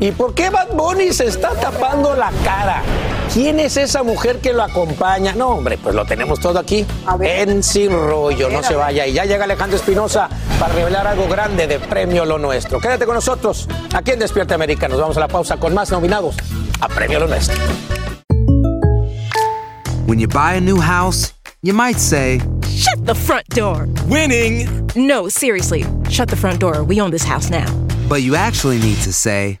¿Y 0.00 0.12
por 0.12 0.32
qué 0.32 0.48
Bad 0.48 0.72
Bunny 0.72 1.12
se 1.12 1.26
está 1.26 1.50
tapando 1.50 2.16
la 2.16 2.32
cara? 2.42 2.82
¿Quién 3.34 3.60
es 3.60 3.76
esa 3.76 4.02
mujer 4.02 4.38
que 4.38 4.54
lo 4.54 4.62
acompaña? 4.62 5.34
No, 5.34 5.50
hombre, 5.50 5.76
pues 5.76 5.94
lo 5.94 6.06
tenemos 6.06 6.40
todo 6.40 6.58
aquí 6.58 6.86
en 7.20 7.62
Sin 7.62 7.90
Rollo. 7.90 8.48
No 8.48 8.62
se 8.62 8.74
vaya. 8.74 9.06
Y 9.06 9.12
ya 9.12 9.26
llega 9.26 9.44
Alejandro 9.44 9.76
Espinosa 9.76 10.30
para 10.58 10.72
revelar 10.72 11.06
algo 11.06 11.28
grande 11.28 11.66
de 11.66 11.78
Premio 11.78 12.24
Lo 12.24 12.38
Nuestro. 12.38 12.80
Quédate 12.80 13.04
con 13.04 13.14
nosotros 13.14 13.68
aquí 13.94 14.12
en 14.12 14.18
Despierta 14.20 14.54
América. 14.54 14.88
Nos 14.88 14.98
vamos 14.98 15.18
a 15.18 15.20
la 15.20 15.28
pausa 15.28 15.58
con 15.58 15.74
más 15.74 15.90
nominados 15.90 16.34
a 16.80 16.88
Premio 16.88 17.20
Lo 17.20 17.28
Nuestro. 17.28 17.60
When 20.06 20.18
you 20.18 20.26
buy 20.26 20.56
a 20.56 20.60
new 20.60 20.80
house, 20.80 21.34
you 21.62 21.74
might 21.74 21.98
say, 21.98 22.40
Shut 22.68 23.04
the 23.04 23.14
front 23.14 23.46
door. 23.50 23.86
Winning. 24.08 24.66
No, 24.96 25.28
seriously. 25.28 25.84
Shut 26.08 26.28
the 26.30 26.36
front 26.36 26.58
door. 26.58 26.82
We 26.82 27.00
own 27.02 27.10
this 27.10 27.22
house 27.22 27.50
now. 27.50 27.66
but 28.10 28.22
you 28.22 28.34
actually 28.34 28.80
need 28.80 28.96
to 29.02 29.12
say, 29.12 29.60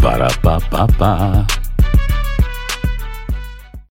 Para, 0.00 0.28
pa, 0.42 0.58
pa, 0.70 0.86
pa. 0.98 1.65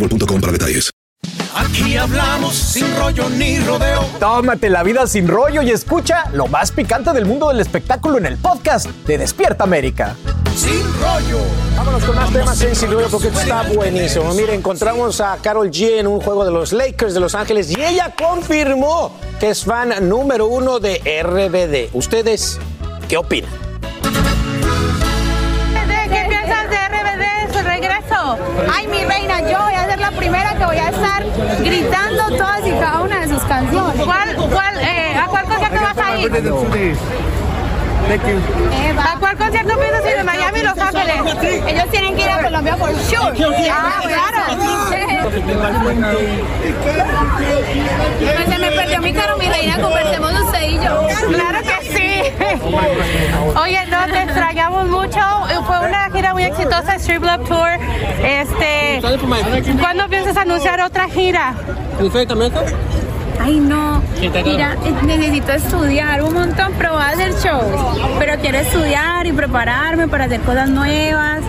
boostmobile.com 0.00 0.40
para 0.40 0.52
detalles. 0.52 0.90
Aquí 1.54 1.96
hablamos 1.96 2.54
sin 2.54 2.86
rollo 2.96 3.28
ni 3.30 3.58
rodeo. 3.58 4.04
Tómate 4.18 4.70
la 4.70 4.82
vida 4.82 5.06
sin 5.06 5.28
rollo 5.28 5.62
y 5.62 5.70
escucha 5.70 6.24
lo 6.32 6.46
más 6.46 6.70
picante 6.70 7.12
del 7.12 7.26
mundo 7.26 7.48
del 7.48 7.60
espectáculo 7.60 8.18
en 8.18 8.26
el 8.26 8.38
podcast 8.38 8.86
de 9.06 9.18
Despierta 9.18 9.64
América. 9.64 10.16
Sin 10.56 10.82
rollo. 11.00 11.40
Vámonos 11.76 12.04
con 12.04 12.16
más 12.16 12.32
temas 12.32 12.62
en 12.62 12.74
Sin 12.76 12.90
Rollo 12.90 13.08
porque 13.10 13.28
esto 13.28 13.40
está 13.40 13.62
buenísimo. 13.62 14.32
Mire, 14.34 14.54
encontramos 14.54 15.20
a 15.20 15.38
Carol 15.42 15.70
G 15.70 15.98
en 15.98 16.06
un 16.06 16.20
juego 16.20 16.44
de 16.44 16.50
los 16.50 16.72
Lakers 16.72 17.14
de 17.14 17.20
Los 17.20 17.34
Ángeles 17.34 17.70
y 17.70 17.82
ella 17.82 18.14
confirmó 18.16 19.12
que 19.38 19.50
es 19.50 19.64
fan 19.64 20.08
número 20.08 20.46
uno 20.46 20.78
de 20.80 20.98
RBD. 21.22 21.96
¿Ustedes 21.96 22.58
qué 23.08 23.16
opinan? 23.16 23.50
¿Qué 26.10 26.26
piensas 26.28 26.68
de 26.70 26.76
RBD, 26.88 27.52
su 27.52 27.64
regreso? 27.64 28.38
Ay, 28.72 28.86
mi 28.88 28.99
primera 30.30 30.54
que 30.54 30.64
voy 30.64 30.76
a 30.76 30.90
estar 30.90 31.24
gritando 31.60 32.36
todas 32.36 32.66
y 32.66 32.70
cada 32.70 33.02
una 33.02 33.20
de 33.20 33.28
sus 33.28 33.42
canciones. 33.42 34.00
¿Cuál, 34.04 34.36
cuál, 34.36 34.78
eh, 34.78 35.16
¿A 35.16 35.26
cuál 35.26 35.44
concierto 35.44 35.80
vas 35.82 35.98
a 35.98 36.16
ir? 36.18 36.30
¿A 38.98 39.18
cuál 39.18 39.36
concierto 39.36 39.78
piensas 39.78 40.06
ir? 40.06 40.16
¿De 40.16 40.24
Miami, 40.24 40.60
Los 40.62 40.78
Ángeles? 40.78 41.16
Ellos 41.66 41.90
tienen 41.90 42.16
que 42.16 42.22
ir 42.22 42.28
a 42.28 42.42
Colombia 42.42 42.76
por 42.76 42.90
sure. 42.90 43.70
Ah, 43.70 44.00
claro. 44.02 44.40
Pues 48.20 48.48
se 48.48 48.58
me 48.58 48.70
perdió 48.72 49.00
mi 49.00 49.12
caro, 49.12 49.36
mi 49.38 49.46
reina, 49.48 49.78
conversemos 49.80 50.32
usted 50.40 50.62
y 50.62 50.74
yo. 50.74 51.06
Claro 51.28 51.58
que 51.62 51.92
sí. 51.92 52.22
Oye, 53.58 53.86
no, 53.86 54.04
te 54.06 54.22
extrañamos 54.22 54.86
mucho. 54.86 55.20
Fue 55.66 55.78
una 55.88 56.10
gira 56.10 56.32
muy 56.32 56.44
exitosa, 56.44 56.96
Strip 56.96 57.22
Club 57.22 57.46
Tour. 57.48 57.68
Este, 58.24 59.00
¿Cuándo 59.78 60.08
piensas 60.08 60.36
anunciar 60.36 60.80
otra 60.80 61.08
gira? 61.08 61.54
Ay, 63.42 63.58
no. 63.58 64.02
Mira, 64.44 64.76
eh, 64.84 64.92
necesito 65.04 65.52
estudiar 65.52 66.22
un 66.22 66.34
montón, 66.34 66.72
pero 66.76 66.92
voy 66.92 67.02
a 67.02 67.08
hacer 67.08 67.32
shows. 67.32 67.64
Pero 68.18 68.38
quiero 68.40 68.58
estudiar 68.58 69.26
y 69.26 69.32
prepararme 69.32 70.08
para 70.08 70.24
hacer 70.24 70.40
cosas 70.40 70.68
nuevas, 70.68 71.40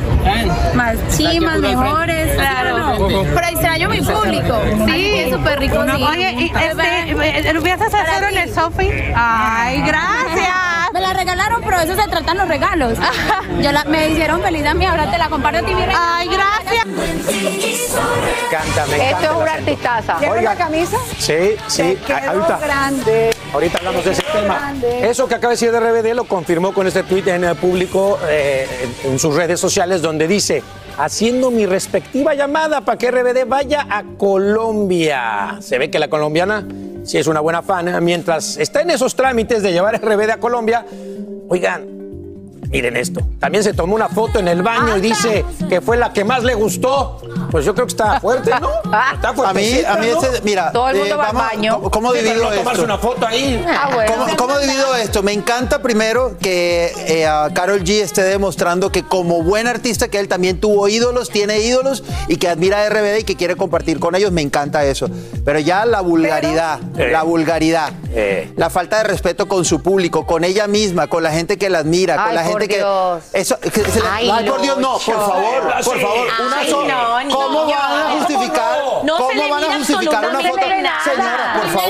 más 0.73 0.95
chimas, 1.15 1.59
mejores. 1.59 2.33
Claro. 2.35 3.07
Pero 3.35 3.47
extraño 3.47 3.89
mi 3.89 4.01
público. 4.01 4.61
Sí, 4.87 5.13
es 5.19 5.33
súper 5.33 5.59
rico. 5.59 5.79
Oye, 5.79 6.51
este, 6.53 7.53
¿lo 7.53 7.61
piensas 7.61 7.93
hacer 7.93 8.31
en 8.31 8.37
el 8.37 8.53
Sofi? 8.53 8.89
Ay, 9.15 9.81
gracias. 9.81 10.70
Me 10.93 10.99
la 10.99 11.13
regalaron, 11.13 11.61
pero 11.63 11.77
de 11.79 11.85
eso 11.85 11.95
se 11.95 12.07
tratan 12.09 12.37
los 12.37 12.47
regalos. 12.47 12.97
Yo 13.61 13.71
la- 13.71 13.85
me 13.85 14.09
hicieron 14.09 14.41
feliz 14.41 14.65
a 14.65 14.73
mí, 14.73 14.85
ahora 14.85 15.09
te 15.09 15.17
la 15.17 15.29
comparto 15.29 15.59
a 15.59 15.63
ti, 15.63 15.73
mi. 15.73 15.83
Ay, 15.95 16.27
gracias. 16.27 16.85
Me 16.85 18.45
encanta, 18.47 18.85
me 18.87 18.95
encanta. 18.95 19.09
Esto 19.09 19.23
es 19.31 19.41
una 19.41 19.53
artistaza. 19.53 20.17
¿Tienes 20.19 20.43
la 20.43 20.55
camisa? 20.55 20.97
Sí, 21.17 21.55
sí. 21.67 21.81
Te 21.81 21.95
quedó 21.97 22.29
Ahorita, 22.31 22.59
grande. 22.59 23.31
ahorita 23.53 23.77
hablamos 23.77 24.05
de 24.05 24.11
ese 24.11 24.23
tema. 24.23 24.57
grande. 24.59 25.09
Eso 25.09 25.27
que 25.27 25.35
acaba 25.35 25.49
de 25.49 25.55
decir 25.55 25.71
de 25.71 25.79
RBD 25.79 26.13
lo 26.15 26.25
confirmó 26.25 26.73
con 26.73 26.87
este 26.87 27.03
tuit 27.03 27.27
en 27.27 27.43
el 27.43 27.55
público 27.55 28.19
eh, 28.27 28.67
en 29.03 29.17
sus 29.19 29.35
redes 29.35 29.59
sociales 29.59 30.01
donde 30.01 30.27
dice, 30.27 30.63
haciendo 30.97 31.51
mi 31.51 31.65
respectiva 31.65 32.33
llamada 32.33 32.81
para 32.81 32.97
que 32.97 33.11
RBD 33.11 33.45
vaya 33.47 33.87
a 33.89 34.03
Colombia. 34.17 35.57
Se 35.61 35.77
ve 35.77 35.89
que 35.89 35.99
la 35.99 36.09
colombiana 36.09 36.65
sí 37.11 37.17
es 37.17 37.27
una 37.27 37.41
buena 37.41 37.61
fan. 37.61 38.01
Mientras 38.05 38.55
está 38.55 38.81
en 38.81 38.89
esos 38.89 39.15
trámites 39.15 39.61
de 39.61 39.73
llevar 39.73 40.01
RBD 40.01 40.31
a 40.31 40.37
Colombia, 40.37 40.85
oigan, 41.49 42.00
miren 42.71 42.95
esto. 42.97 43.21
También 43.39 43.63
se 43.63 43.73
tomó 43.73 43.95
una 43.95 44.09
foto 44.09 44.39
en 44.39 44.47
el 44.47 44.63
baño 44.63 44.97
y 44.97 45.01
dice 45.01 45.43
que 45.69 45.81
fue 45.81 45.97
la 45.97 46.13
que 46.13 46.23
más 46.23 46.43
le 46.43 46.53
gustó. 46.55 47.19
Pues 47.51 47.65
yo 47.65 47.73
creo 47.73 47.85
que 47.85 47.91
está 47.91 48.19
fuerte, 48.19 48.51
¿no? 48.61 48.69
Está 49.13 49.29
A 49.29 49.53
mí, 49.53 49.81
a 49.85 49.95
mí 49.97 50.07
ese, 50.07 50.41
mira, 50.43 50.71
Todo 50.71 50.89
el 50.89 50.97
mundo 50.97 51.15
eh, 51.15 51.17
va 51.17 51.27
al 51.29 51.35
vamos- 51.35 51.51
baño. 51.51 51.81
¿cómo, 51.91 52.13
divido 52.13 52.35
no 52.35 52.49
tomarse 52.49 52.71
esto? 52.71 52.83
una 52.83 52.97
foto 52.97 53.27
ahí. 53.27 53.65
Ah, 53.67 53.89
bueno. 53.93 54.13
¿Cómo, 54.13 54.37
cómo 54.37 54.59
divido 54.59 54.95
esto? 54.95 55.21
Me 55.23 55.33
encanta 55.33 55.81
primero 55.81 56.37
que 56.39 56.93
eh, 57.07 57.27
a 57.27 57.49
Carol 57.53 57.83
G 57.83 58.01
esté 58.01 58.23
demostrando 58.23 58.91
que 58.91 59.03
como 59.03 59.43
buen 59.43 59.67
artista 59.67 60.07
que 60.07 60.19
él 60.19 60.27
también 60.27 60.59
tuvo 60.59 60.87
ídolos, 60.87 61.29
tiene 61.29 61.59
ídolos 61.59 62.03
y 62.29 62.37
que 62.37 62.47
admira 62.47 62.81
a 62.85 62.89
RBD 62.89 63.19
y 63.19 63.23
que 63.23 63.35
quiere 63.35 63.55
compartir 63.57 63.99
con 63.99 64.15
ellos, 64.15 64.31
me 64.31 64.41
encanta 64.41 64.85
eso. 64.85 65.09
Pero 65.43 65.59
ya 65.59 65.85
la 65.85 66.01
vulgaridad, 66.01 66.79
Pero- 66.95 67.11
la 67.11 67.23
vulgaridad, 67.23 67.91
Eh. 68.13 68.51
la 68.55 68.69
falta 68.69 68.97
de 68.99 69.03
respeto 69.03 69.47
con 69.47 69.65
su 69.65 69.81
público, 69.81 70.25
con 70.25 70.43
ella 70.45 70.67
misma, 70.67 71.07
con 71.07 71.23
la 71.23 71.31
gente 71.31 71.57
que 71.57 71.69
la 71.69 71.79
admira, 71.79 72.15
con 72.23 72.35
la 72.35 72.43
por 72.43 72.60
gente 72.61 72.77
Dios. 72.77 73.23
que 73.31 73.39
eso 73.39 73.59
que 73.59 73.69
se 73.71 74.01
le- 74.01 74.07
Ay, 74.09 74.29
ay, 74.29 74.45
por 74.49 74.61
Dios 74.61 74.77
no, 74.77 74.93
por 74.93 75.01
favor, 75.15 75.73
por 75.83 75.99
favor, 76.01 76.27
una 76.45 76.57
Ay, 76.57 76.69
sola. 76.69 77.23
no, 77.23 77.35
¿Cómo 77.35 77.65
van 77.65 77.93
a 77.93 78.11
justificar? 78.17 78.79
No 79.03 79.17
¿Cómo 79.17 79.29
se 79.29 79.35
le 79.35 79.49
van 79.51 79.63
a 79.63 79.77
justificar 79.77 80.25
una 80.29 80.39
foto? 80.41 80.61
Señora, 81.03 81.53
por 81.61 81.67
favor. 81.69 81.89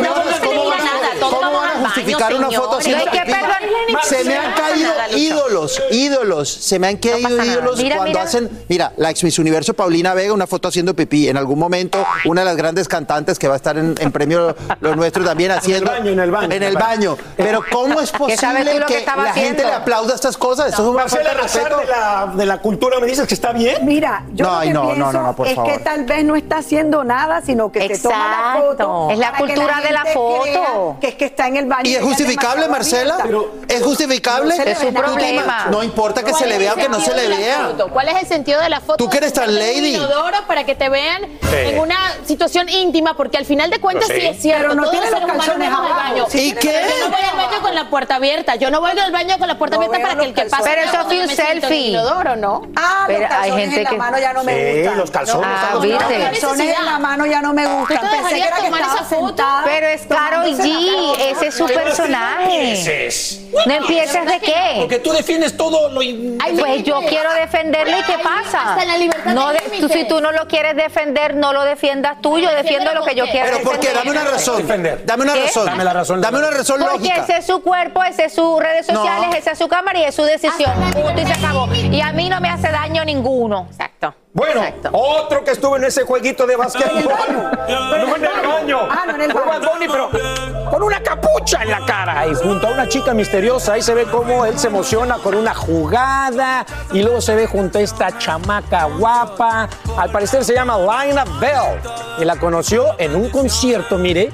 No 0.00 0.40
¿cómo 0.48 0.64
van 0.70 0.80
a- 0.80 0.84
nada, 0.84 1.89
todos 2.04 2.22
¿Cómo 2.22 2.38
vamos 2.38 2.40
van 2.40 2.44
a 2.44 2.46
al 2.46 2.50
baño, 2.50 2.50
justificar 2.50 2.50
una 2.50 2.50
foto 2.50 2.80
señores. 2.80 3.04
que. 3.10 4.06
Se 4.08 4.24
me 4.24 4.36
han 4.36 4.52
caído 4.54 4.92
ídolos, 5.16 5.82
ídolos. 5.90 6.48
Se 6.48 6.78
me 6.78 6.86
han 6.88 6.96
caído 6.96 7.44
ídolos 7.44 7.78
Mira, 7.78 7.96
cuando 7.96 8.10
mira. 8.12 8.22
hacen. 8.22 8.64
Mira, 8.68 8.92
la 8.96 9.10
ex 9.10 9.24
Miss 9.24 9.38
Universo 9.38 9.74
Paulina 9.74 10.14
Vega, 10.14 10.32
una 10.32 10.46
foto 10.46 10.68
haciendo 10.68 10.94
pipí. 10.94 11.28
En 11.28 11.36
algún 11.36 11.58
momento, 11.58 12.04
una 12.24 12.42
de 12.42 12.44
las 12.46 12.56
grandes 12.56 12.88
cantantes 12.88 13.38
que 13.38 13.48
va 13.48 13.54
a 13.54 13.56
estar 13.56 13.76
en, 13.76 13.94
en 13.98 14.12
premio 14.12 14.54
Lo 14.80 14.94
Nuestro 14.96 15.24
también 15.24 15.50
haciendo. 15.50 15.90
baño, 15.90 16.10
en 16.10 16.20
el 16.20 16.30
baño. 16.30 16.52
En 16.54 16.62
el 16.62 16.74
baño. 16.76 17.16
Pero, 17.36 17.62
¿cómo 17.70 18.00
es 18.00 18.12
¿Qué 18.26 18.36
sabes 18.36 18.64
tú 18.64 18.70
posible 18.80 18.86
que 18.86 19.06
la 19.16 19.32
gente 19.32 19.64
le 19.64 19.72
aplauda 19.72 20.14
estas 20.14 20.36
cosas? 20.36 20.70
Esto 20.70 20.88
es 20.88 20.94
Marcela 20.94 21.30
de 21.34 21.40
respeto. 21.42 21.78
de 21.78 21.86
la, 21.86 22.32
de 22.34 22.46
la 22.46 22.58
cultura, 22.58 22.98
¿me 23.00 23.06
dices 23.06 23.26
que 23.26 23.34
está 23.34 23.52
bien? 23.52 23.84
Mira, 23.84 24.24
yo 24.32 24.44
No, 24.46 24.52
lo 24.54 24.60
que 24.60 24.66
ay, 24.68 24.72
no, 24.72 24.82
pienso 24.86 25.00
no, 25.06 25.12
no, 25.12 25.22
no, 25.28 25.36
por 25.36 25.46
es 25.46 25.54
favor. 25.54 25.72
que 25.72 25.78
tal 25.80 26.04
vez 26.04 26.24
no 26.24 26.36
está 26.36 26.58
haciendo 26.58 27.04
nada, 27.04 27.42
sino 27.42 27.70
que 27.72 27.94
se 27.96 28.02
toma 28.02 28.54
la 28.54 28.60
foto. 28.60 29.08
Es 29.10 29.18
la 29.18 29.32
cultura 29.32 29.80
de 29.80 29.90
la 29.92 30.04
foto. 30.06 30.96
Que 31.00 31.08
es 31.08 31.14
que 31.16 31.24
está 31.26 31.48
en 31.48 31.56
el 31.56 31.66
baño. 31.66 31.89
¿Y 31.90 31.94
es 31.96 32.02
justificable, 32.02 32.68
Marcela? 32.68 33.14
abierta. 33.14 33.46
¿Es 33.68 33.82
justificable? 33.82 34.56
No 34.56 34.62
Es 34.64 34.78
su 34.78 34.92
problema. 34.94 35.66
No 35.70 35.82
importa 35.82 36.22
que 36.22 36.30
¿Cuál 36.30 36.42
se 36.44 36.48
le 36.48 36.58
vea 36.58 36.74
o 36.74 36.76
que 36.76 36.88
no 36.88 37.00
se 37.00 37.14
le 37.14 37.26
vea. 37.28 37.72
¿Cuál 37.92 38.08
es 38.08 38.22
el 38.22 38.26
sentido 38.28 38.60
de 38.60 38.68
la 38.68 38.80
foto? 38.80 38.96
Tú 38.96 39.08
que 39.10 39.18
eres 39.18 39.32
tan 39.32 39.52
lady. 39.54 39.94
inodoro 39.96 40.38
para 40.46 40.64
que 40.64 40.74
te 40.74 40.88
vean 40.88 41.22
en 41.52 41.78
una 41.78 41.96
situación 42.26 42.68
íntima, 42.68 43.14
porque 43.16 43.36
al 43.38 43.44
final 43.44 43.70
de 43.70 43.80
cuentas 43.80 44.06
sí, 44.08 44.14
sí. 44.20 44.26
es 44.26 44.40
cierto. 44.42 44.62
Pero 44.68 44.74
no 44.76 44.82
todos 44.82 44.92
tiene 44.92 45.10
los 45.10 45.20
los 45.20 45.20
seres 45.20 45.34
humanos 45.34 45.46
calzones 45.46 45.68
abajo. 45.90 46.08
baño. 46.10 46.26
Sí 46.28 46.48
¿Y 46.50 46.52
qué? 46.54 46.82
Yo 46.98 47.04
no 47.08 47.10
voy 47.16 47.24
al 47.28 47.36
baño 47.36 47.62
con 47.62 47.74
la 47.74 47.90
puerta 47.90 48.14
abierta. 48.16 48.54
Yo 48.56 48.70
no 48.70 48.80
voy 48.80 48.90
al 48.98 49.12
baño 49.12 49.38
con 49.38 49.48
la 49.48 49.58
puerta 49.58 49.76
abierta 49.76 49.98
para 50.00 50.16
que 50.16 50.24
el 50.26 50.34
que 50.34 50.42
pase. 50.44 50.62
Pero 50.64 50.82
eso 50.82 51.04
fue 51.06 51.20
un 51.22 51.28
selfie. 51.28 51.76
inodoro, 51.90 52.36
¿no? 52.36 52.62
Ah, 52.76 53.04
Pero 53.06 53.20
los 53.20 53.28
calzones 53.30 53.76
en 53.76 53.84
la 53.84 53.92
mano 53.92 54.18
ya 54.18 54.32
no 54.32 54.44
me 54.44 54.74
gustan. 54.74 54.96
los 54.98 55.10
calzones. 55.10 55.48
En 56.78 56.84
la 56.86 56.98
mano 56.98 57.26
ya 57.26 57.42
no 57.42 57.52
me 57.52 57.64
¿Tú 57.64 57.70
gustan. 57.78 58.00
te 58.00 58.06
Pensé 58.08 58.16
que 58.16 58.34
dejarías 58.34 58.46
era 58.48 58.56
que 58.56 58.62
tomar 58.64 58.80
estaba 58.80 59.00
esa 59.00 59.04
foto? 59.08 59.26
sentada. 59.28 59.62
Pero 59.64 59.86
es 59.88 60.02
Carol 60.06 60.44
G, 60.46 61.16
ese 61.30 61.46
es 61.48 61.54
su 61.54 61.66
personaje. 61.84 62.60
Dices. 62.70 63.40
No 63.66 63.74
empieces 63.74 64.24
de 64.26 64.38
qué. 64.40 64.74
Porque 64.78 64.98
tú 64.98 65.12
defiendes 65.12 65.56
todo 65.56 65.90
lo... 65.90 66.00
Hay 66.00 66.56
Pues 66.58 66.82
yo 66.84 67.00
quiero 67.08 67.32
defenderlo 67.34 67.96
y 67.98 68.02
qué 68.02 68.18
pasa. 68.22 68.70
hasta 68.70 68.82
en 68.82 68.88
la 68.88 68.96
libertad 68.98 69.32
No 69.34 69.48
de- 69.52 69.59
tú, 69.78 69.88
si 69.88 70.04
tú 70.06 70.20
no 70.20 70.32
lo 70.32 70.46
quieres 70.48 70.76
defender, 70.76 71.34
no 71.34 71.52
lo 71.52 71.64
defiendas 71.64 72.20
tú. 72.20 72.38
Yo 72.38 72.50
defiendo 72.50 72.92
lo 72.94 73.04
que 73.04 73.14
yo 73.14 73.24
quiero 73.26 73.46
Pero 73.50 73.62
¿por 73.62 73.78
qué? 73.80 73.92
Dame 73.92 74.10
una 74.10 74.24
razón. 74.24 74.56
Defender. 74.58 75.04
Dame 75.04 75.22
una 75.24 75.34
¿Qué? 75.34 75.42
razón. 75.44 75.66
Dame 75.66 75.84
la 75.84 75.92
razón. 75.92 76.20
Dame 76.20 76.38
una 76.38 76.50
razón 76.50 76.80
Porque 76.80 76.96
lógica. 76.98 77.22
ese 77.22 77.36
es 77.38 77.46
su 77.46 77.62
cuerpo, 77.62 78.02
ese 78.02 78.24
es 78.26 78.34
sus 78.34 78.60
redes 78.60 78.86
sociales, 78.86 79.34
esa 79.36 79.52
es 79.52 79.58
su 79.58 79.68
cámara 79.68 79.98
y 79.98 80.04
es 80.04 80.14
su 80.14 80.22
decisión. 80.24 80.72
Punto 80.92 81.20
y 81.20 81.26
se 81.26 81.32
acabó. 81.32 81.68
Y 81.72 82.00
a 82.00 82.12
mí 82.12 82.28
no 82.28 82.40
me 82.40 82.48
hace 82.48 82.70
daño 82.70 83.04
ninguno. 83.04 83.66
Exacto. 83.70 84.14
Bueno, 84.32 84.62
Exacto. 84.62 84.90
otro 84.92 85.42
que 85.42 85.50
estuvo 85.50 85.76
en 85.76 85.82
ese 85.82 86.04
jueguito 86.04 86.46
de 86.46 86.54
básquetbol. 86.54 87.12
No 87.68 88.16
en 88.16 88.24
el 88.24 88.46
baño. 88.46 88.78
Ah, 88.88 89.02
no 89.06 89.14
en 89.16 89.22
el 89.22 89.32
baño. 89.32 89.70
Bunny, 89.72 89.88
pero 89.88 90.08
con 90.70 90.82
una 90.84 91.02
capucha 91.02 91.62
en 91.62 91.70
la 91.70 91.84
cara. 91.84 92.26
Y 92.28 92.34
junto 92.36 92.68
a 92.68 92.70
una 92.70 92.88
chica 92.88 93.12
misteriosa, 93.12 93.72
ahí 93.72 93.82
se 93.82 93.92
ve 93.92 94.04
cómo 94.04 94.46
él 94.46 94.56
se 94.56 94.68
emociona 94.68 95.16
con 95.16 95.34
una 95.34 95.52
jugada. 95.54 96.64
Y 96.92 97.02
luego 97.02 97.20
se 97.20 97.34
ve 97.34 97.46
junto 97.48 97.78
a 97.78 97.82
esta 97.82 98.16
chamaca 98.18 98.84
guapa. 98.84 99.59
Al 99.96 100.10
parecer 100.10 100.44
se 100.44 100.54
llama 100.54 100.76
Lina 100.78 101.24
Bell. 101.40 101.80
Y 102.18 102.24
la 102.24 102.36
conoció 102.36 102.94
en 102.98 103.14
un 103.14 103.30
concierto, 103.30 103.98
mire. 103.98 104.32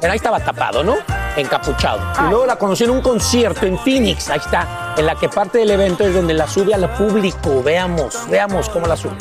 Pero 0.00 0.12
ahí 0.12 0.16
estaba 0.16 0.38
tapado, 0.40 0.84
¿no? 0.84 0.96
Encapuchado. 1.36 2.00
Y 2.24 2.30
luego 2.30 2.46
la 2.46 2.56
conoció 2.56 2.86
en 2.86 2.92
un 2.92 3.00
concierto 3.00 3.66
en 3.66 3.78
Phoenix. 3.78 4.30
Ahí 4.30 4.38
está. 4.38 4.94
En 4.96 5.06
la 5.06 5.14
que 5.16 5.28
parte 5.28 5.58
del 5.58 5.70
evento 5.70 6.04
es 6.04 6.14
donde 6.14 6.34
la 6.34 6.46
sube 6.46 6.74
al 6.74 6.88
público. 6.94 7.62
Veamos, 7.62 8.28
veamos 8.28 8.68
cómo 8.68 8.86
la 8.86 8.96
sube. 8.96 9.16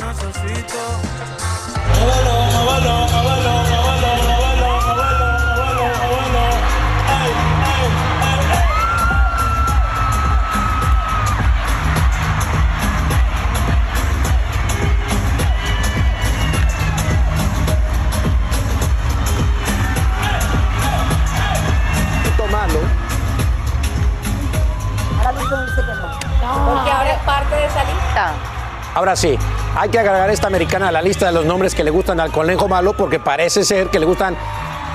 Ahora 28.97 29.15
sí, 29.15 29.37
hay 29.75 29.89
que 29.89 29.99
agregar 29.99 30.27
esta 30.31 30.47
americana 30.47 30.87
a 30.87 30.91
la 30.91 31.03
lista 31.03 31.27
de 31.27 31.31
los 31.31 31.45
nombres 31.45 31.75
que 31.75 31.83
le 31.83 31.91
gustan 31.91 32.19
al 32.19 32.31
conejo 32.31 32.67
malo 32.67 32.93
porque 32.93 33.19
parece 33.19 33.63
ser 33.63 33.89
que 33.89 33.99
le 33.99 34.07
gustan 34.07 34.35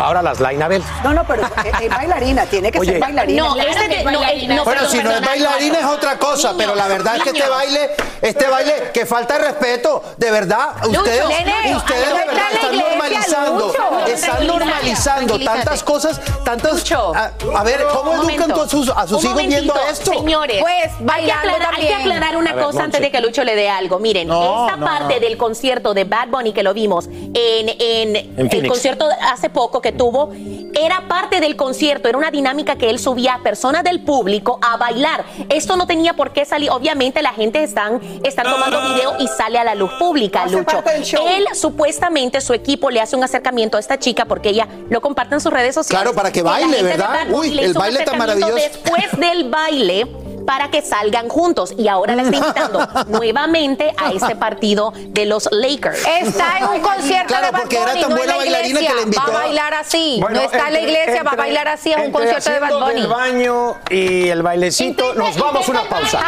ahora 0.03 0.23
las 0.23 0.41
Laina 0.41 0.69
Bell. 0.69 0.83
No, 1.05 1.13
no, 1.15 1.25
pero 1.27 1.43
es, 1.45 1.89
bailarina, 1.89 2.47
tiene 2.47 2.71
que 2.73 2.79
Oye. 2.79 2.93
ser 2.93 3.01
bailarina. 3.01 3.43
No, 3.45 3.55
Claro 3.55 3.71
este 3.71 3.89
que 3.89 4.05
no, 4.05 4.11
no, 4.57 4.65
Bueno, 4.65 4.89
si 4.89 5.03
no 5.03 5.11
es 5.11 5.21
bailarina 5.21 5.79
es 5.79 5.85
otra 5.87 6.19
cosa, 6.19 6.55
pero 6.57 6.75
la 6.75 6.87
verdad 6.89 7.17
es 7.17 7.23
que 7.23 7.31
este 7.31 7.49
baile, 7.49 7.91
este 8.21 8.47
baile, 8.49 8.91
que 8.93 9.07
falta 9.07 9.39
de 9.39 9.45
respeto, 9.47 10.03
de 10.17 10.31
verdad, 10.31 10.71
ustedes, 10.87 11.29
nene, 11.29 11.77
ustedes 11.77 12.07
de 12.09 12.15
verdad 12.15 12.45
están 12.53 12.75
iglesia, 12.75 12.89
normalizando, 12.91 13.67
Lucho. 13.69 14.07
están 14.07 14.47
normalizando 14.47 15.39
tantas 15.41 15.83
cosas, 15.83 16.21
tantas, 16.45 16.73
Lucho, 16.73 17.13
a, 17.15 17.31
a 17.57 17.63
ver, 17.63 17.85
¿cómo 17.93 18.13
Un 18.13 18.17
educan 18.31 18.41
momento. 18.51 18.63
a 18.63 18.69
sus, 18.69 18.89
a 18.91 19.07
sus 19.07 19.25
hijos 19.25 19.47
viendo 19.47 19.75
esto? 19.91 20.13
Señores, 20.13 20.61
Pues, 20.61 20.93
hay 21.13 21.25
que, 21.27 21.33
aclarar, 21.33 21.75
hay 21.75 21.87
que 21.87 21.95
aclarar 21.95 22.37
una 22.37 22.53
ver, 22.55 22.65
cosa 22.65 22.85
antes 22.85 23.01
de 23.01 23.11
que 23.11 23.21
Lucho 23.21 23.45
le 23.45 23.55
dé 23.55 23.69
algo. 23.69 23.99
Miren, 23.99 24.29
No, 24.29 24.67
esta 24.67 24.77
no, 24.77 24.87
parte 24.87 25.15
no. 25.15 25.21
del 25.21 25.37
concierto 25.37 25.95
de 25.95 26.05
Bad 26.05 26.29
Bunny 26.29 26.53
que 26.53 26.63
lo 26.63 26.75
vimos 26.75 27.07
en, 27.07 27.69
en, 27.79 28.17
el 28.51 28.69
concierto 28.69 29.09
hace 29.33 29.51
poco 29.51 29.81
que 29.81 29.92
tuvo, 29.93 30.33
era 30.75 31.09
parte 31.09 31.41
del 31.41 31.57
concierto, 31.57 32.09
era 32.09 32.19
una 32.19 32.31
dinámica 32.31 32.77
que 32.77 32.91
él 32.91 32.99
subía 32.99 33.35
a 33.35 33.43
personas 33.43 33.85
del 33.85 34.01
público 34.01 34.59
a 34.63 34.77
bailar. 34.77 35.25
Esto 35.49 35.77
no 35.77 35.87
tenía 35.87 36.15
por 36.15 36.33
qué 36.33 36.45
salir. 36.45 36.71
Obviamente 36.71 37.23
la 37.23 37.33
gente 37.33 37.63
están, 37.63 38.01
están 38.25 38.47
tomando 38.47 38.81
video 38.95 39.15
y 39.19 39.29
sale 39.29 39.59
a 39.59 39.65
la 39.65 39.75
luz 39.75 39.91
pública, 39.99 40.47
Lucho. 40.47 40.83
Él 41.27 41.47
supuestamente, 41.55 42.41
su 42.41 42.53
equipo 42.53 42.91
le 42.91 43.01
hace 43.01 43.17
un 43.17 43.25
acercamiento 43.25 43.77
a 43.77 43.81
esta 43.81 43.99
chica 43.99 44.25
porque 44.25 44.51
ella 44.51 44.69
lo 44.89 45.01
comparte 45.01 45.35
en 45.35 45.41
sus 45.41 45.53
redes 45.53 45.75
sociales. 45.75 46.03
Claro, 46.03 46.15
para 46.15 46.33
que 46.33 46.43
baile, 46.43 46.83
¿verdad? 46.83 47.27
Uy, 47.31 47.59
el 47.59 47.75
baile 47.75 48.05
tan 48.05 48.19
maravilloso. 48.19 48.55
Después 48.55 49.05
del 49.19 49.49
baile 49.49 50.07
para 50.47 50.71
que 50.71 50.83
salgan 50.83 51.29
juntos 51.29 51.75
y 51.77 51.89
ahora 51.89 52.15
la 52.17 52.23
está 52.23 52.37
invitando 52.37 52.89
nuevamente 53.09 53.93
a 53.97 54.11
este 54.13 54.37
partido 54.37 54.93
de 54.97 55.27
los 55.27 55.49
Lakers. 55.53 56.01
Está 56.21 56.59
en 56.59 56.65
un 56.69 56.81
concierto 56.81 57.29
Claro, 57.29 57.47
de 57.47 57.53
Bad 57.53 57.61
porque 57.61 57.77
era 57.77 57.87
Bunny, 57.93 58.01
tan 58.01 58.11
no 58.11 58.17
en 58.17 58.21
buena 58.21 58.33
la 58.33 58.39
bailarina 58.39 58.69
iglesia. 58.81 58.89
que 58.89 58.95
la 58.97 59.03
invitó 59.03 59.23
Va 59.23 59.29
a 59.29 59.43
bailar 59.43 59.75
así. 59.75 60.19
Bueno, 60.21 60.37
no 60.41 60.43
está 60.45 60.57
en 60.69 60.73
la 60.73 60.79
entre- 60.81 60.93
iglesia, 60.93 61.15
va 61.23 61.31
a 61.31 61.33
entre- 61.33 61.37
bailar 61.37 61.69
así 61.69 61.93
a 61.93 61.97
un 61.97 62.03
entre 62.05 62.13
concierto 62.21 62.51
de 62.51 62.59
Bad 62.61 62.81
Bunny. 62.81 62.95
del 63.01 63.07
baño 63.09 63.75
y 63.91 64.29
el 64.29 64.43
bailecito, 64.43 65.15
nos 65.15 65.37
vamos 65.39 65.69
a 65.69 65.71
una 65.71 65.83
pausa. 65.89 66.21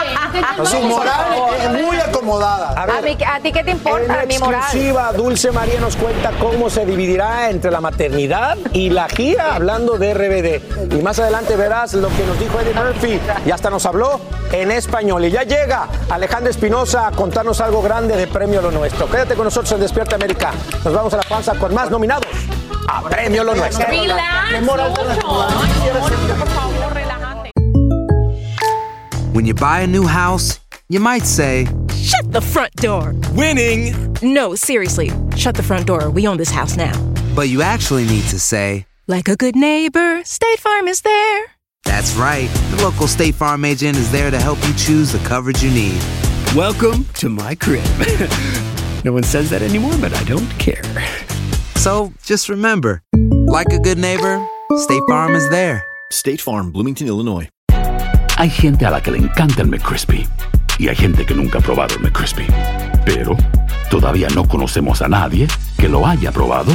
Su 0.65 0.77
a 0.77 0.81
moral 0.81 1.25
es 1.61 1.71
muy 1.85 1.97
acomodada. 1.99 2.69
A 2.71 2.83
A, 2.83 2.87
ver, 3.01 3.17
mí- 3.17 3.25
¿A 3.25 3.41
ti 3.41 3.53
qué 3.53 3.65
te 3.65 3.71
importa 3.73 4.23
en 4.23 4.29
mi 4.29 4.39
moral? 4.39 4.61
exclusiva, 4.63 5.13
Dulce 5.13 5.51
María 5.53 5.81
nos 5.81 5.97
cuenta 5.97 6.31
cómo 6.41 6.71
se 6.71 6.85
dividirá 6.87 7.51
entre 7.51 7.71
la 7.71 7.81
maternidad 7.81 8.57
y 8.73 8.91
la 8.91 9.09
gira, 9.09 9.55
hablando 9.55 9.99
de 9.99 10.15
RBD. 10.15 10.61
Y 10.97 11.03
más 11.03 11.19
adelante 11.19 11.57
verás 11.57 11.95
lo 11.95 12.09
que 12.09 12.25
nos 12.25 12.39
dijo 12.39 12.59
Eddie 12.61 12.75
Murphy. 12.75 13.21
Y 13.47 13.51
hasta 13.51 13.71
nos 13.71 13.85
habló 13.87 14.04
en 14.53 14.71
español. 14.71 15.25
Y 15.25 15.31
ya 15.31 15.43
llega 15.43 15.89
Alejandro 16.11 16.51
Espinosa 16.51 17.09
a 17.09 17.11
contarnos 17.13 17.61
algo 17.61 17.83
grande 17.83 18.17
de 18.17 18.27
Premio 18.27 18.61
Lo 18.63 18.71
Nuestro. 18.71 19.11
Quédate 19.11 19.35
con 19.35 19.45
nosotros 19.45 19.73
en 19.73 19.81
Despierta 19.81 20.17
América. 20.17 20.53
Nos 20.85 20.95
vamos 20.95 21.13
a 21.15 21.19
la 21.19 21.23
panza 21.25 21.55
con 21.55 21.75
más 21.75 21.91
nominados 21.91 22.27
a 22.89 23.03
Premio 23.03 23.45
Lo 23.45 23.55
Nuestro. 23.55 23.87
When 29.33 29.47
you 29.47 29.55
buy 29.55 29.81
a 29.81 29.87
new 29.87 30.07
house, 30.07 30.61
you 30.89 31.01
might 31.01 31.25
say, 31.25 31.67
Shut 31.97 32.31
the 32.33 32.41
front 32.41 32.73
door. 32.77 33.15
Winning. 33.35 33.95
No, 34.23 34.55
seriously. 34.55 35.11
Shut 35.37 35.57
the 35.57 35.63
front 35.63 35.87
door. 35.87 36.11
We 36.11 36.29
own 36.29 36.37
this 36.37 36.51
house 36.51 36.77
now. 36.77 36.93
but 37.35 37.49
you 37.49 37.63
actually 37.63 38.05
need 38.07 38.25
to 38.31 38.39
say, 38.39 38.87
Like 39.09 39.29
a 39.29 39.35
good 39.37 39.57
neighbor, 39.57 40.23
State 40.25 40.61
Farm 40.61 40.87
is 40.87 41.01
there. 41.01 41.54
That's 41.85 42.15
right. 42.17 42.49
The 42.71 42.83
local 42.83 43.07
State 43.07 43.35
Farm 43.35 43.65
agent 43.65 43.97
is 43.97 44.11
there 44.11 44.31
to 44.31 44.39
help 44.39 44.59
you 44.67 44.75
choose 44.75 45.13
the 45.13 45.19
coverage 45.27 45.63
you 45.63 45.71
need. 45.71 46.01
Welcome 46.55 47.07
to 47.15 47.29
my 47.29 47.55
crib. 47.55 47.85
no 49.05 49.13
one 49.13 49.23
says 49.23 49.51
that 49.51 49.63
anymore, 49.63 49.95
but 50.01 50.15
I 50.15 50.25
don't 50.25 50.49
care. 50.59 50.83
So 51.77 52.13
just 52.23 52.49
remember, 52.49 53.03
like 53.47 53.73
a 53.73 53.79
good 53.79 53.99
neighbor, 53.99 54.47
State 54.77 55.03
Farm 55.09 55.35
is 55.35 55.49
there. 55.51 55.85
State 56.11 56.41
Farm, 56.41 56.71
Bloomington, 56.73 57.07
Illinois. 57.07 57.49
Hay 58.37 58.51
gente 58.51 58.85
a 58.85 58.91
la 58.91 59.01
que 59.01 59.13
le 59.13 59.19
encanta 59.19 59.63
el 59.63 59.69
McCrispy 59.69 60.27
y 60.79 60.89
hay 60.89 60.97
gente 60.97 61.25
que 61.25 61.35
nunca 61.35 61.59
ha 61.59 61.63
probado 61.63 61.95
el 61.95 62.03
McCrispy. 62.03 62.47
Pero 63.05 63.37
todavía 63.91 64.29
no 64.35 64.47
conocemos 64.49 65.03
a 65.03 65.09
nadie 65.09 65.47
que 65.79 65.89
lo 65.89 66.07
haya 66.07 66.33
probado 66.33 66.73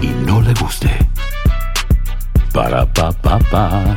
y 0.00 0.08
no 0.08 0.42
le 0.42 0.52
guste. 0.54 0.90
Para 2.52 2.84
pa 2.92 3.12
pa 3.12 3.38
pa. 3.38 3.96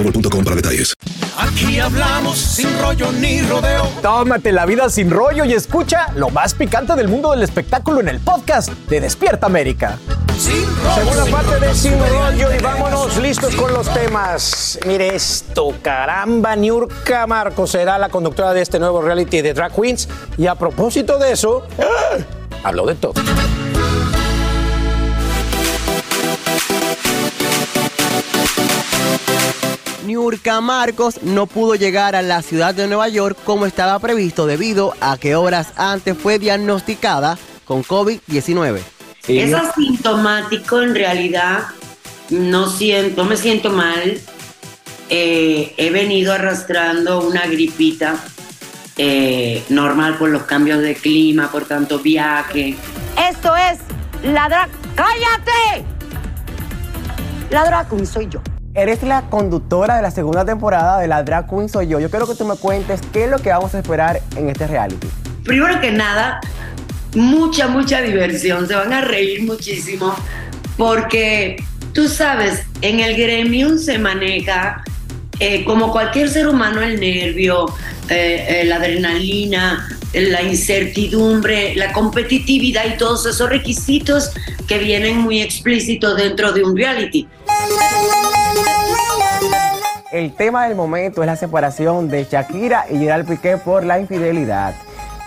boostmobile.com 0.03 0.43
para 0.43 0.55
detalles. 0.55 0.93
Aquí 1.37 1.79
hablamos 1.79 2.37
sin 2.37 2.67
rollo 2.79 3.11
ni 3.13 3.41
rodeo. 3.41 3.87
Tómate 4.01 4.51
la 4.51 4.65
vida 4.65 4.89
sin 4.89 5.09
rollo 5.09 5.45
y 5.45 5.53
escucha 5.53 6.11
lo 6.15 6.29
más 6.29 6.53
picante 6.53 6.95
del 6.95 7.07
mundo 7.07 7.31
del 7.31 7.43
espectáculo 7.43 8.01
en 8.01 8.09
el 8.09 8.19
podcast 8.19 8.69
de 8.89 9.01
Despierta 9.01 9.45
América. 9.45 9.97
Segunda 10.37 11.25
parte 11.25 11.59
de 11.65 11.75
Sin 11.75 11.99
Rollo 11.99 12.55
y 12.55 12.61
vámonos 12.61 13.17
listos 13.17 13.55
con 13.55 13.71
los 13.73 13.91
temas. 13.93 14.79
Mire 14.87 15.15
esto, 15.15 15.73
caramba, 15.83 16.55
Niurka 16.55 17.27
Marcos 17.27 17.71
será 17.71 17.99
la 17.99 18.09
conductora 18.09 18.51
de 18.53 18.61
este 18.61 18.79
nuevo 18.79 19.01
reality 19.01 19.41
de 19.41 19.53
Drag 19.53 19.71
Queens. 19.73 20.09
Y 20.37 20.47
a 20.47 20.55
propósito 20.55 21.19
de 21.19 21.33
eso, 21.33 21.67
¡ah! 21.79 22.17
habló 22.63 22.87
de 22.87 22.95
todo. 22.95 23.13
Niurka 30.11 30.59
Marcos 30.59 31.23
no 31.23 31.47
pudo 31.47 31.75
llegar 31.75 32.17
a 32.17 32.21
la 32.21 32.41
ciudad 32.41 32.75
de 32.75 32.85
Nueva 32.85 33.07
York 33.07 33.37
como 33.45 33.65
estaba 33.65 33.97
previsto 33.99 34.45
debido 34.45 34.93
a 34.99 35.17
que 35.17 35.35
horas 35.35 35.71
antes 35.77 36.17
fue 36.17 36.37
diagnosticada 36.37 37.37
con 37.63 37.81
COVID-19. 37.81 38.81
Es 39.29 39.53
asintomático 39.53 40.81
en 40.81 40.95
realidad. 40.95 41.63
No 42.29 42.69
siento, 42.69 43.23
me 43.23 43.37
siento 43.37 43.69
mal. 43.69 44.19
Eh, 45.09 45.73
he 45.77 45.89
venido 45.91 46.33
arrastrando 46.33 47.21
una 47.21 47.45
gripita 47.47 48.17
eh, 48.97 49.63
normal 49.69 50.17
por 50.17 50.29
los 50.29 50.43
cambios 50.43 50.81
de 50.81 50.93
clima, 50.95 51.49
por 51.49 51.63
tanto 51.63 51.99
viaje. 51.99 52.75
Esto 53.29 53.55
es 53.55 53.79
la 54.23 54.49
drag. 54.49 54.69
¡Cállate! 54.93 55.85
La 57.49 57.87
queen 57.89 58.05
soy 58.05 58.27
yo. 58.27 58.41
Eres 58.73 59.03
la 59.03 59.23
conductora 59.29 59.97
de 59.97 60.01
la 60.01 60.11
segunda 60.11 60.45
temporada 60.45 60.99
de 61.01 61.07
la 61.09 61.23
Drag 61.23 61.49
Queen 61.49 61.67
Soy 61.67 61.87
Yo. 61.87 61.99
Yo 61.99 62.09
quiero 62.09 62.25
que 62.25 62.35
tú 62.35 62.45
me 62.45 62.55
cuentes 62.55 63.01
qué 63.11 63.25
es 63.25 63.29
lo 63.29 63.37
que 63.39 63.49
vamos 63.49 63.75
a 63.75 63.79
esperar 63.79 64.21
en 64.37 64.49
este 64.49 64.65
reality. 64.65 65.07
Primero 65.43 65.81
que 65.81 65.91
nada, 65.91 66.39
mucha, 67.13 67.67
mucha 67.67 68.01
diversión. 68.01 68.69
Se 68.69 68.75
van 68.75 68.93
a 68.93 69.01
reír 69.01 69.43
muchísimo 69.43 70.15
porque 70.77 71.61
tú 71.91 72.07
sabes, 72.07 72.61
en 72.81 73.01
el 73.01 73.17
gremio 73.17 73.77
se 73.77 73.97
maneja 73.97 74.85
eh, 75.41 75.65
como 75.65 75.91
cualquier 75.91 76.29
ser 76.29 76.47
humano 76.47 76.81
el 76.81 76.97
nervio, 76.97 77.65
eh, 78.07 78.61
eh, 78.61 78.63
la 78.63 78.77
adrenalina, 78.77 79.85
la 80.13 80.43
incertidumbre, 80.43 81.75
la 81.75 81.91
competitividad 81.91 82.85
y 82.85 82.97
todos 82.97 83.25
esos 83.25 83.49
requisitos 83.49 84.31
que 84.65 84.77
vienen 84.77 85.17
muy 85.17 85.41
explícitos 85.41 86.15
dentro 86.15 86.53
de 86.53 86.63
un 86.63 86.77
reality. 86.77 87.27
El 90.11 90.33
tema 90.33 90.67
del 90.67 90.75
momento 90.75 91.21
es 91.23 91.27
la 91.27 91.37
separación 91.37 92.09
de 92.09 92.27
Shakira 92.29 92.85
y 92.91 92.97
Gerald 92.97 93.29
Piqué 93.29 93.55
por 93.55 93.85
la 93.85 93.97
infidelidad. 93.97 94.75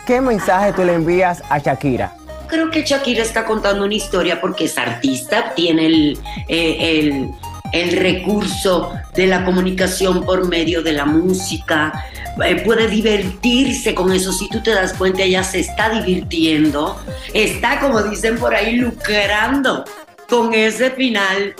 ¿Qué 0.06 0.20
mensaje 0.20 0.74
tú 0.74 0.84
le 0.84 0.92
envías 0.92 1.42
a 1.48 1.58
Shakira? 1.58 2.14
Creo 2.48 2.70
que 2.70 2.82
Shakira 2.82 3.22
está 3.22 3.46
contando 3.46 3.86
una 3.86 3.94
historia 3.94 4.42
porque 4.42 4.66
es 4.66 4.76
artista, 4.76 5.54
tiene 5.54 5.86
el, 5.86 6.18
eh, 6.48 6.76
el, 7.00 7.30
el 7.72 7.96
recurso 7.96 8.92
de 9.14 9.26
la 9.26 9.46
comunicación 9.46 10.22
por 10.22 10.46
medio 10.48 10.82
de 10.82 10.92
la 10.92 11.06
música, 11.06 12.04
eh, 12.44 12.56
puede 12.56 12.86
divertirse 12.86 13.94
con 13.94 14.12
eso. 14.12 14.32
Si 14.32 14.50
tú 14.50 14.62
te 14.62 14.72
das 14.72 14.92
cuenta, 14.92 15.22
ella 15.22 15.44
se 15.44 15.60
está 15.60 15.88
divirtiendo, 15.88 17.00
está, 17.32 17.80
como 17.80 18.02
dicen 18.02 18.36
por 18.36 18.54
ahí, 18.54 18.76
lucrando 18.76 19.86
con 20.28 20.52
ese 20.52 20.90
final 20.90 21.54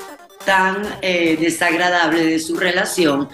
tan 0.44 0.83
eh, 1.02 1.37
desagradable 1.40 2.24
de 2.24 2.38
su 2.38 2.57
relación. 2.57 3.28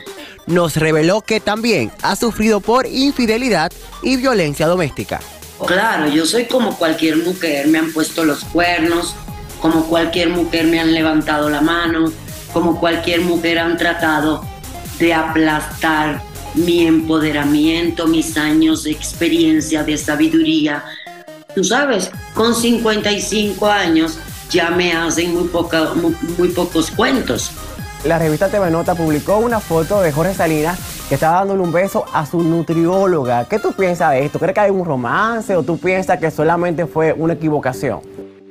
Nos 0.46 0.76
reveló 0.76 1.20
que 1.20 1.40
también 1.40 1.92
ha 2.02 2.16
sufrido 2.16 2.60
por 2.60 2.86
infidelidad 2.86 3.72
y 4.02 4.16
violencia 4.16 4.66
doméstica. 4.66 5.20
Claro, 5.66 6.08
yo 6.08 6.24
soy 6.24 6.46
como 6.46 6.76
cualquier 6.76 7.18
mujer, 7.18 7.68
me 7.68 7.78
han 7.78 7.92
puesto 7.92 8.24
los 8.24 8.44
cuernos, 8.44 9.14
como 9.60 9.84
cualquier 9.86 10.30
mujer 10.30 10.66
me 10.66 10.80
han 10.80 10.94
levantado 10.94 11.50
la 11.50 11.60
mano, 11.60 12.10
como 12.52 12.80
cualquier 12.80 13.20
mujer 13.20 13.58
han 13.58 13.76
tratado 13.76 14.44
de 14.98 15.12
aplastar 15.12 16.22
mi 16.54 16.86
empoderamiento, 16.86 18.06
mis 18.06 18.36
años 18.36 18.84
de 18.84 18.90
experiencia, 18.90 19.84
de 19.84 19.96
sabiduría. 19.96 20.82
Tú 21.54 21.62
sabes, 21.62 22.10
con 22.34 22.54
55 22.54 23.66
años 23.66 24.18
ya 24.50 24.70
me 24.70 24.92
hacen 24.92 25.34
muy, 25.34 25.48
poca, 25.48 25.94
muy, 25.94 26.14
muy 26.38 26.48
pocos 26.48 26.90
cuentos. 26.90 27.52
La 28.04 28.18
revista 28.18 28.48
TV 28.48 28.70
Nota 28.70 28.94
publicó 28.94 29.38
una 29.38 29.60
foto 29.60 30.00
de 30.00 30.10
Jorge 30.10 30.34
Salinas 30.34 30.78
que 31.08 31.16
estaba 31.16 31.38
dándole 31.38 31.62
un 31.62 31.72
beso 31.72 32.04
a 32.12 32.24
su 32.24 32.42
nutrióloga. 32.42 33.46
¿Qué 33.46 33.58
tú 33.58 33.72
piensas 33.72 34.12
de 34.12 34.24
esto? 34.24 34.38
¿Crees 34.38 34.54
que 34.54 34.60
hay 34.60 34.70
un 34.70 34.84
romance 34.84 35.54
o 35.54 35.62
tú 35.62 35.78
piensas 35.78 36.18
que 36.18 36.30
solamente 36.30 36.86
fue 36.86 37.12
una 37.12 37.34
equivocación? 37.34 38.00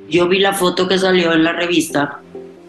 Yo 0.08 0.28
vi 0.28 0.38
la 0.38 0.52
foto 0.52 0.86
que 0.86 0.98
salió 0.98 1.32
en 1.32 1.42
la 1.42 1.52
revista 1.52 2.20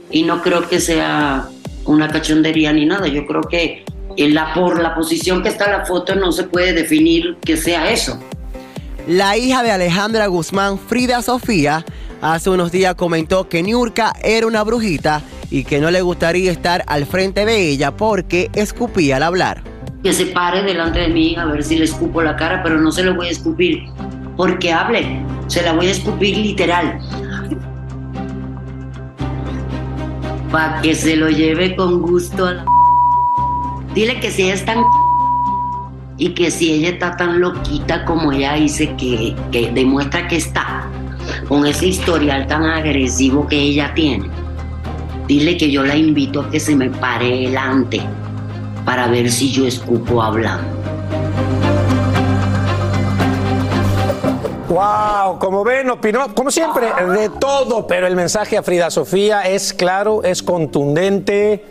y 0.10 0.24
no 0.24 0.42
creo 0.42 0.68
que 0.68 0.80
sea 0.80 1.50
una 1.86 2.08
cachondería 2.08 2.74
ni 2.74 2.86
nada. 2.86 3.08
Yo 3.08 3.28
creo 3.28 3.42
que 3.42 3.86
en 4.18 4.34
la, 4.34 4.54
por 4.54 4.82
la 4.82 4.96
posición 4.96 5.44
que 5.44 5.50
está 5.50 5.70
la 5.70 5.86
foto 5.86 6.16
no 6.16 6.32
se 6.32 6.44
puede 6.44 6.74
definir 6.74 7.38
que 7.42 7.58
sea 7.58 7.92
eso. 7.92 8.20
La 9.08 9.38
hija 9.38 9.64
de 9.64 9.72
Alejandra 9.72 10.28
Guzmán, 10.28 10.78
Frida 10.78 11.22
Sofía, 11.22 11.86
hace 12.22 12.50
unos 12.50 12.72
días 12.72 12.96
comentó 12.96 13.50
que 13.50 13.64
Niurka 13.64 14.14
era 14.24 14.48
una 14.48 14.64
brujita 14.64 15.22
y 15.50 15.64
que 15.64 15.80
no 15.80 15.92
le 15.92 16.02
gustaría 16.02 16.52
estar 16.52 16.84
al 16.88 17.06
frente 17.06 17.46
de 17.46 17.70
ella 17.70 17.92
porque 17.92 18.50
escupía 18.54 19.18
al 19.18 19.24
hablar. 19.24 19.64
Que 20.04 20.14
se 20.14 20.28
pare 20.28 20.64
delante 20.64 21.00
de 21.00 21.10
mí 21.10 21.36
a 21.36 21.46
ver 21.46 21.64
si 21.64 21.76
le 21.76 21.86
escupo 21.86 22.22
la 22.22 22.36
cara, 22.36 22.64
pero 22.64 22.80
no 22.80 22.92
se 22.92 23.04
lo 23.04 23.16
voy 23.16 23.28
a 23.28 23.32
escupir 23.32 23.84
porque 24.38 24.72
hable. 24.72 25.24
Se 25.48 25.62
la 25.62 25.74
voy 25.74 25.88
a 25.88 25.92
escupir 25.92 26.38
literal. 26.38 27.00
Para 30.52 30.82
que 30.82 30.96
se 30.96 31.16
lo 31.16 31.30
lleve 31.30 31.76
con 31.76 32.02
gusto 32.02 32.46
a 32.46 32.54
la... 32.54 32.66
Dile 33.94 34.20
que 34.20 34.32
si 34.32 34.50
es 34.50 34.66
tan... 34.66 34.78
Y 36.18 36.36
que 36.36 36.52
si 36.52 36.72
ella 36.72 36.90
está 36.90 37.18
tan 37.18 37.40
loquita 37.40 38.06
como 38.06 38.32
ella 38.32 38.54
dice 38.54 38.96
que, 38.96 39.36
que 39.52 39.72
demuestra 39.72 40.28
que 40.28 40.36
está, 40.36 40.81
con 41.48 41.66
ese 41.66 41.88
historial 41.88 42.48
tan 42.48 42.64
agresivo 42.64 43.48
que 43.48 43.58
ella 43.58 43.92
tiene, 43.94 44.30
dile 45.28 45.58
que 45.58 45.72
yo 45.72 45.84
la 45.84 45.96
invito 45.96 46.42
a 46.42 46.50
que 46.50 46.60
se 46.60 46.76
me 46.76 46.90
pare 46.90 47.30
delante 47.30 48.02
para 48.86 49.08
ver 49.08 49.32
si 49.32 49.52
yo 49.52 49.66
escupo 49.66 50.22
hablando. 50.22 50.82
Wow, 54.72 55.38
como 55.38 55.66
ven, 55.66 55.90
opinó, 55.90 56.34
como 56.34 56.50
siempre, 56.50 56.88
de 57.20 57.30
todo, 57.30 57.86
pero 57.86 58.08
el 58.08 58.16
mensaje 58.16 58.58
a 58.58 58.64
Frida 58.64 58.90
Sofía 58.90 59.42
es 59.42 59.74
claro, 59.74 60.24
es 60.24 60.42
contundente. 60.42 61.66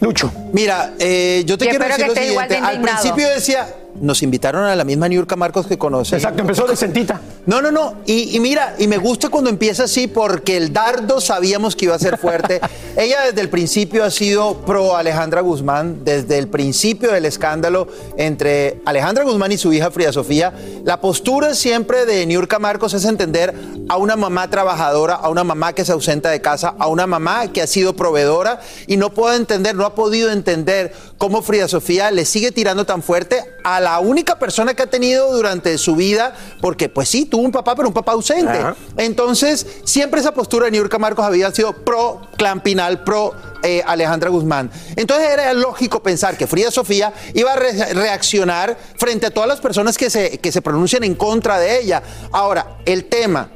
Lucho. 0.00 0.32
Mira, 0.52 0.94
eh, 0.98 1.44
yo 1.46 1.56
te 1.56 1.66
Y 1.66 1.68
quiero 1.68 1.84
decir 1.84 2.04
que 2.04 2.08
lo 2.08 2.14
siguiente. 2.14 2.56
Al 2.56 2.74
indignado. 2.74 3.00
principio 3.00 3.28
decía, 3.28 3.68
nos 4.00 4.22
invitaron 4.22 4.64
a 4.64 4.74
la 4.74 4.84
misma 4.84 5.08
Niurka 5.08 5.36
Marcos 5.36 5.68
que 5.68 5.78
conoce. 5.78 6.16
Exacto, 6.16 6.40
empezó 6.40 6.66
de 6.66 6.74
sentita. 6.74 7.20
No, 7.46 7.62
no, 7.62 7.70
no. 7.70 7.94
Y, 8.06 8.36
y 8.36 8.40
mira, 8.40 8.74
y 8.76 8.88
me 8.88 8.98
gusta 8.98 9.28
cuando 9.28 9.48
empieza 9.48 9.84
así 9.84 10.08
porque 10.08 10.56
el 10.56 10.72
dardo 10.72 11.20
sabíamos 11.20 11.76
que 11.76 11.84
iba 11.84 11.94
a 11.94 11.98
ser 11.98 12.18
fuerte. 12.18 12.60
Ella 12.96 13.22
desde 13.26 13.40
el 13.40 13.50
principio 13.50 14.04
ha 14.04 14.10
sido 14.10 14.62
pro 14.62 14.96
Alejandra 14.96 15.42
Guzmán, 15.42 16.04
desde 16.04 16.38
el 16.38 16.48
principio 16.48 17.12
del 17.12 17.24
escándalo 17.24 17.86
entre 18.16 18.80
Alejandra 18.84 19.22
Guzmán 19.22 19.52
y 19.52 19.58
su 19.58 19.72
hija 19.72 19.90
Frida 19.92 20.12
Sofía. 20.12 20.52
La 20.84 21.00
postura 21.00 21.54
siempre 21.54 22.04
de 22.04 22.26
Niurka 22.26 22.58
Marcos 22.58 22.94
es 22.94 23.04
entender 23.04 23.54
a 23.88 23.96
una 23.96 24.16
mamá 24.16 24.50
trabajadora, 24.50 25.14
a 25.14 25.28
una 25.28 25.44
mamá 25.44 25.72
que 25.72 25.84
se 25.84 25.92
ausenta 25.92 26.30
de 26.30 26.40
casa, 26.40 26.74
a 26.78 26.88
una 26.88 27.06
mamá 27.06 27.52
que 27.52 27.62
ha 27.62 27.66
sido 27.66 27.94
proveedora 27.94 28.60
y 28.86 28.96
no 28.96 29.10
puede 29.10 29.36
entender, 29.36 29.76
no 29.76 29.84
ha 29.84 29.94
podido 29.94 30.32
entender 30.32 30.92
cómo 31.18 31.42
Frida 31.42 31.68
Sofía 31.68 32.10
le 32.10 32.24
sigue 32.24 32.50
tirando 32.50 32.86
tan 32.86 33.02
fuerte 33.02 33.44
a 33.62 33.80
la 33.80 33.98
única 34.00 34.38
persona 34.38 34.74
que 34.74 34.82
ha 34.82 34.90
tenido 34.90 35.32
durante 35.32 35.76
su 35.78 35.96
vida, 35.96 36.34
porque 36.60 36.88
pues 36.88 37.08
sí, 37.08 37.24
tuvo 37.36 37.44
un 37.44 37.52
papá, 37.52 37.74
pero 37.74 37.86
un 37.88 37.92
papá 37.94 38.12
ausente. 38.12 38.50
Ajá. 38.58 38.74
Entonces, 38.96 39.66
siempre 39.84 40.20
esa 40.20 40.32
postura 40.32 40.64
de 40.64 40.70
Niurka 40.70 40.98
Marcos 40.98 41.22
había 41.24 41.50
sido 41.50 41.72
pro 41.74 42.22
Clan 42.38 42.62
Pinal, 42.62 43.04
pro 43.04 43.32
eh, 43.62 43.82
Alejandra 43.86 44.30
Guzmán. 44.30 44.70
Entonces 44.96 45.28
era 45.28 45.52
lógico 45.52 46.02
pensar 46.02 46.38
que 46.38 46.46
Frida 46.46 46.70
Sofía 46.70 47.12
iba 47.34 47.52
a 47.52 47.56
re- 47.56 47.92
reaccionar 47.94 48.76
frente 48.96 49.26
a 49.26 49.30
todas 49.30 49.48
las 49.48 49.60
personas 49.60 49.98
que 49.98 50.08
se, 50.08 50.38
que 50.38 50.50
se 50.50 50.62
pronuncian 50.62 51.04
en 51.04 51.14
contra 51.14 51.58
de 51.58 51.78
ella. 51.78 52.02
Ahora, 52.32 52.78
el 52.86 53.04
tema 53.04 53.50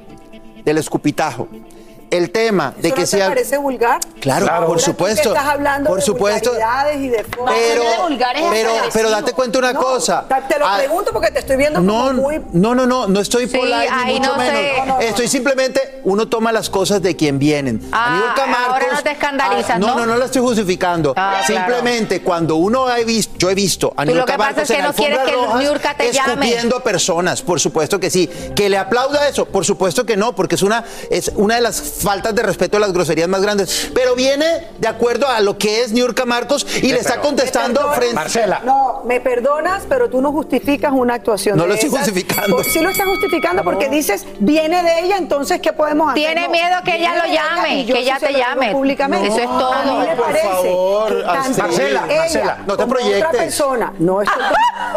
del 0.64 0.77
escupitajo, 0.77 1.49
el 2.11 2.31
tema 2.31 2.75
de 2.77 2.88
¿Eso 2.88 2.94
que 2.94 3.01
no 3.03 3.07
te 3.07 3.16
sea... 3.16 3.29
parece 3.29 3.57
vulgar? 3.59 4.01
Claro, 4.20 4.49
Ahora 4.51 4.66
por 4.66 4.81
supuesto. 4.81 5.29
estás 5.31 5.46
hablando 5.46 5.88
por 5.88 6.01
de 6.01 6.05
supuesto. 6.05 6.51
vulgaridades 6.51 6.96
y 7.01 7.09
de 7.09 7.25
formas. 7.25 7.55
Pero, 7.59 7.83
pero, 8.51 8.70
pero 8.92 9.11
date 9.11 9.33
cuenta 9.33 9.59
una 9.59 9.73
No, 9.73 9.81
cosa. 9.81 10.27
Te 10.49 10.59
lo 10.59 10.66
Ah, 10.66 10.77
pregunto 10.79 11.12
porque 11.12 11.31
te 11.31 11.38
estoy 11.40 11.57
viendo 11.57 11.81
no, 11.81 12.09
como 12.09 12.12
muy... 12.23 12.40
no, 12.53 12.75
no, 12.75 12.87
no, 12.87 13.07
no 13.07 13.20
estoy 13.20 13.49
Sí, 13.49 13.57
polite 13.57 13.88
ni 14.07 14.18
mucho 14.18 14.33
no 14.33 14.37
menos. 14.38 14.61
No, 14.79 14.87
no, 14.87 14.94
no. 14.94 15.01
Estoy 15.01 15.29
simplemente, 15.29 16.01
uno 16.05 16.29
toma 16.29 16.53
las 16.53 16.68
cosas 16.68 17.01
de 17.03 17.16
quien 17.16 17.38
vienen. 17.38 17.81
Ah, 17.92 18.16
Niurka 18.37 18.64
ahora 18.66 18.87
no 18.92 19.03
te 19.03 19.11
escandalizas, 19.12 19.70
Ah, 19.70 19.79
no, 19.79 19.87
¿no? 19.88 19.94
no, 19.99 20.07
no 20.07 20.16
la 20.16 20.25
estoy 20.27 20.42
justificando. 20.42 21.14
Ah, 21.16 21.40
claro. 21.46 21.64
simplemente 21.66 22.23
cuando 22.23 22.57
uno 22.57 22.87
ha 22.88 22.96
visto, 22.99 23.35
yo 23.38 23.51
he 23.51 23.55
visto 23.55 23.92
a 23.96 24.03
Tú 24.05 24.09
lo 24.11 24.14
Niurka 24.16 24.33
que 24.33 24.38
pasa 24.38 24.51
Marcos 24.51 24.62
es 24.62 24.68
que 24.77 24.79
en 24.81 24.85
no 24.85 24.92
quieres 24.92 25.18
alfombras 25.18 25.40
que 25.40 25.46
rojas 25.46 25.62
Niurka 25.62 25.94
te 25.94 26.12
llame. 26.12 26.31
escupiendo 26.46 26.77
a 26.77 26.83
personas, 26.83 27.42
por 27.42 27.61
supuesto 27.61 27.99
que 28.01 28.11
sí. 28.11 28.29
Que 28.55 28.68
le 28.68 28.77
aplauda 28.79 29.29
eso, 29.29 29.46
por 29.46 29.64
supuesto 29.64 30.05
que 30.05 30.16
no, 30.16 30.35
porque 30.35 30.57
es 30.57 30.62
una, 30.62 30.85
es 31.11 31.31
una 31.37 31.55
de 31.55 31.61
las 31.62 31.81
faltas 32.03 32.35
de 32.35 32.43
respeto 32.43 32.77
de 32.77 32.81
las 32.81 32.93
groserías 32.93 33.29
más 33.29 33.43
grandes. 33.43 33.91
Pero 33.95 34.15
viene 34.15 34.47
de 34.79 34.89
acuerdo 34.89 35.27
a 35.29 35.41
lo 35.41 35.57
que 35.59 35.83
es 35.83 35.93
Niurka 35.93 36.25
Marcos 36.25 36.67
y 36.83 36.93
le 36.93 36.99
está 36.99 37.15
pero- 37.15 37.23
contestando 37.23 37.89
¿Me 37.89 37.95
frente. 37.97 38.17
perdonas? 38.33 38.65
No, 38.65 39.03
me 39.05 39.21
perdonas, 39.21 39.83
pero 39.89 40.09
tú 40.11 40.21
no 40.21 40.33
justificas 40.33 40.93
una 40.93 41.15
actuación. 41.15 41.57
No 41.57 41.65
de 41.65 41.69
lo 41.71 41.75
estoy 41.75 41.89
esas. 41.91 42.01
justificando. 42.03 42.57
Pues 42.57 42.73
sí 42.73 42.81
lo 42.81 42.91
estás 42.91 43.07
justificando 43.07 43.63
porque 43.65 43.89
dices, 43.89 44.27
viene 44.41 44.83
de 44.83 45.01
ella, 45.01 45.17
entonces, 45.17 45.61
¿qué 45.61 45.73
podemos 45.73 46.11
hacer? 46.11 46.23
Tiene 46.25 46.45
No, 46.47 46.51
miedo 46.51 46.77
que 46.85 46.97
ella 46.97 47.15
lo 47.17 47.33
llame, 47.33 47.81
y 47.81 47.85
yo 47.87 47.95
que 47.95 48.01
ella 48.01 48.19
te 48.19 48.33
llame. 48.33 48.73
Públicamente. 48.73 49.29
Eso 49.29 49.39
es 49.39 49.47
A 49.47 49.51
mí 49.53 49.59
todo. 49.59 49.99
me 50.01 50.17
Por 50.17 50.25
parece 50.27 50.49
favor, 50.49 51.23
tanto. 51.25 51.63
Marcela, 51.63 52.05
ella 52.09 52.21
Marcela, 52.21 52.59
no 52.67 52.77
te 52.77 52.87
proyectes. 52.87 53.25
Otra 53.27 53.31
persona, 53.41 53.93
no 53.99 54.23
estoy- 54.23 54.43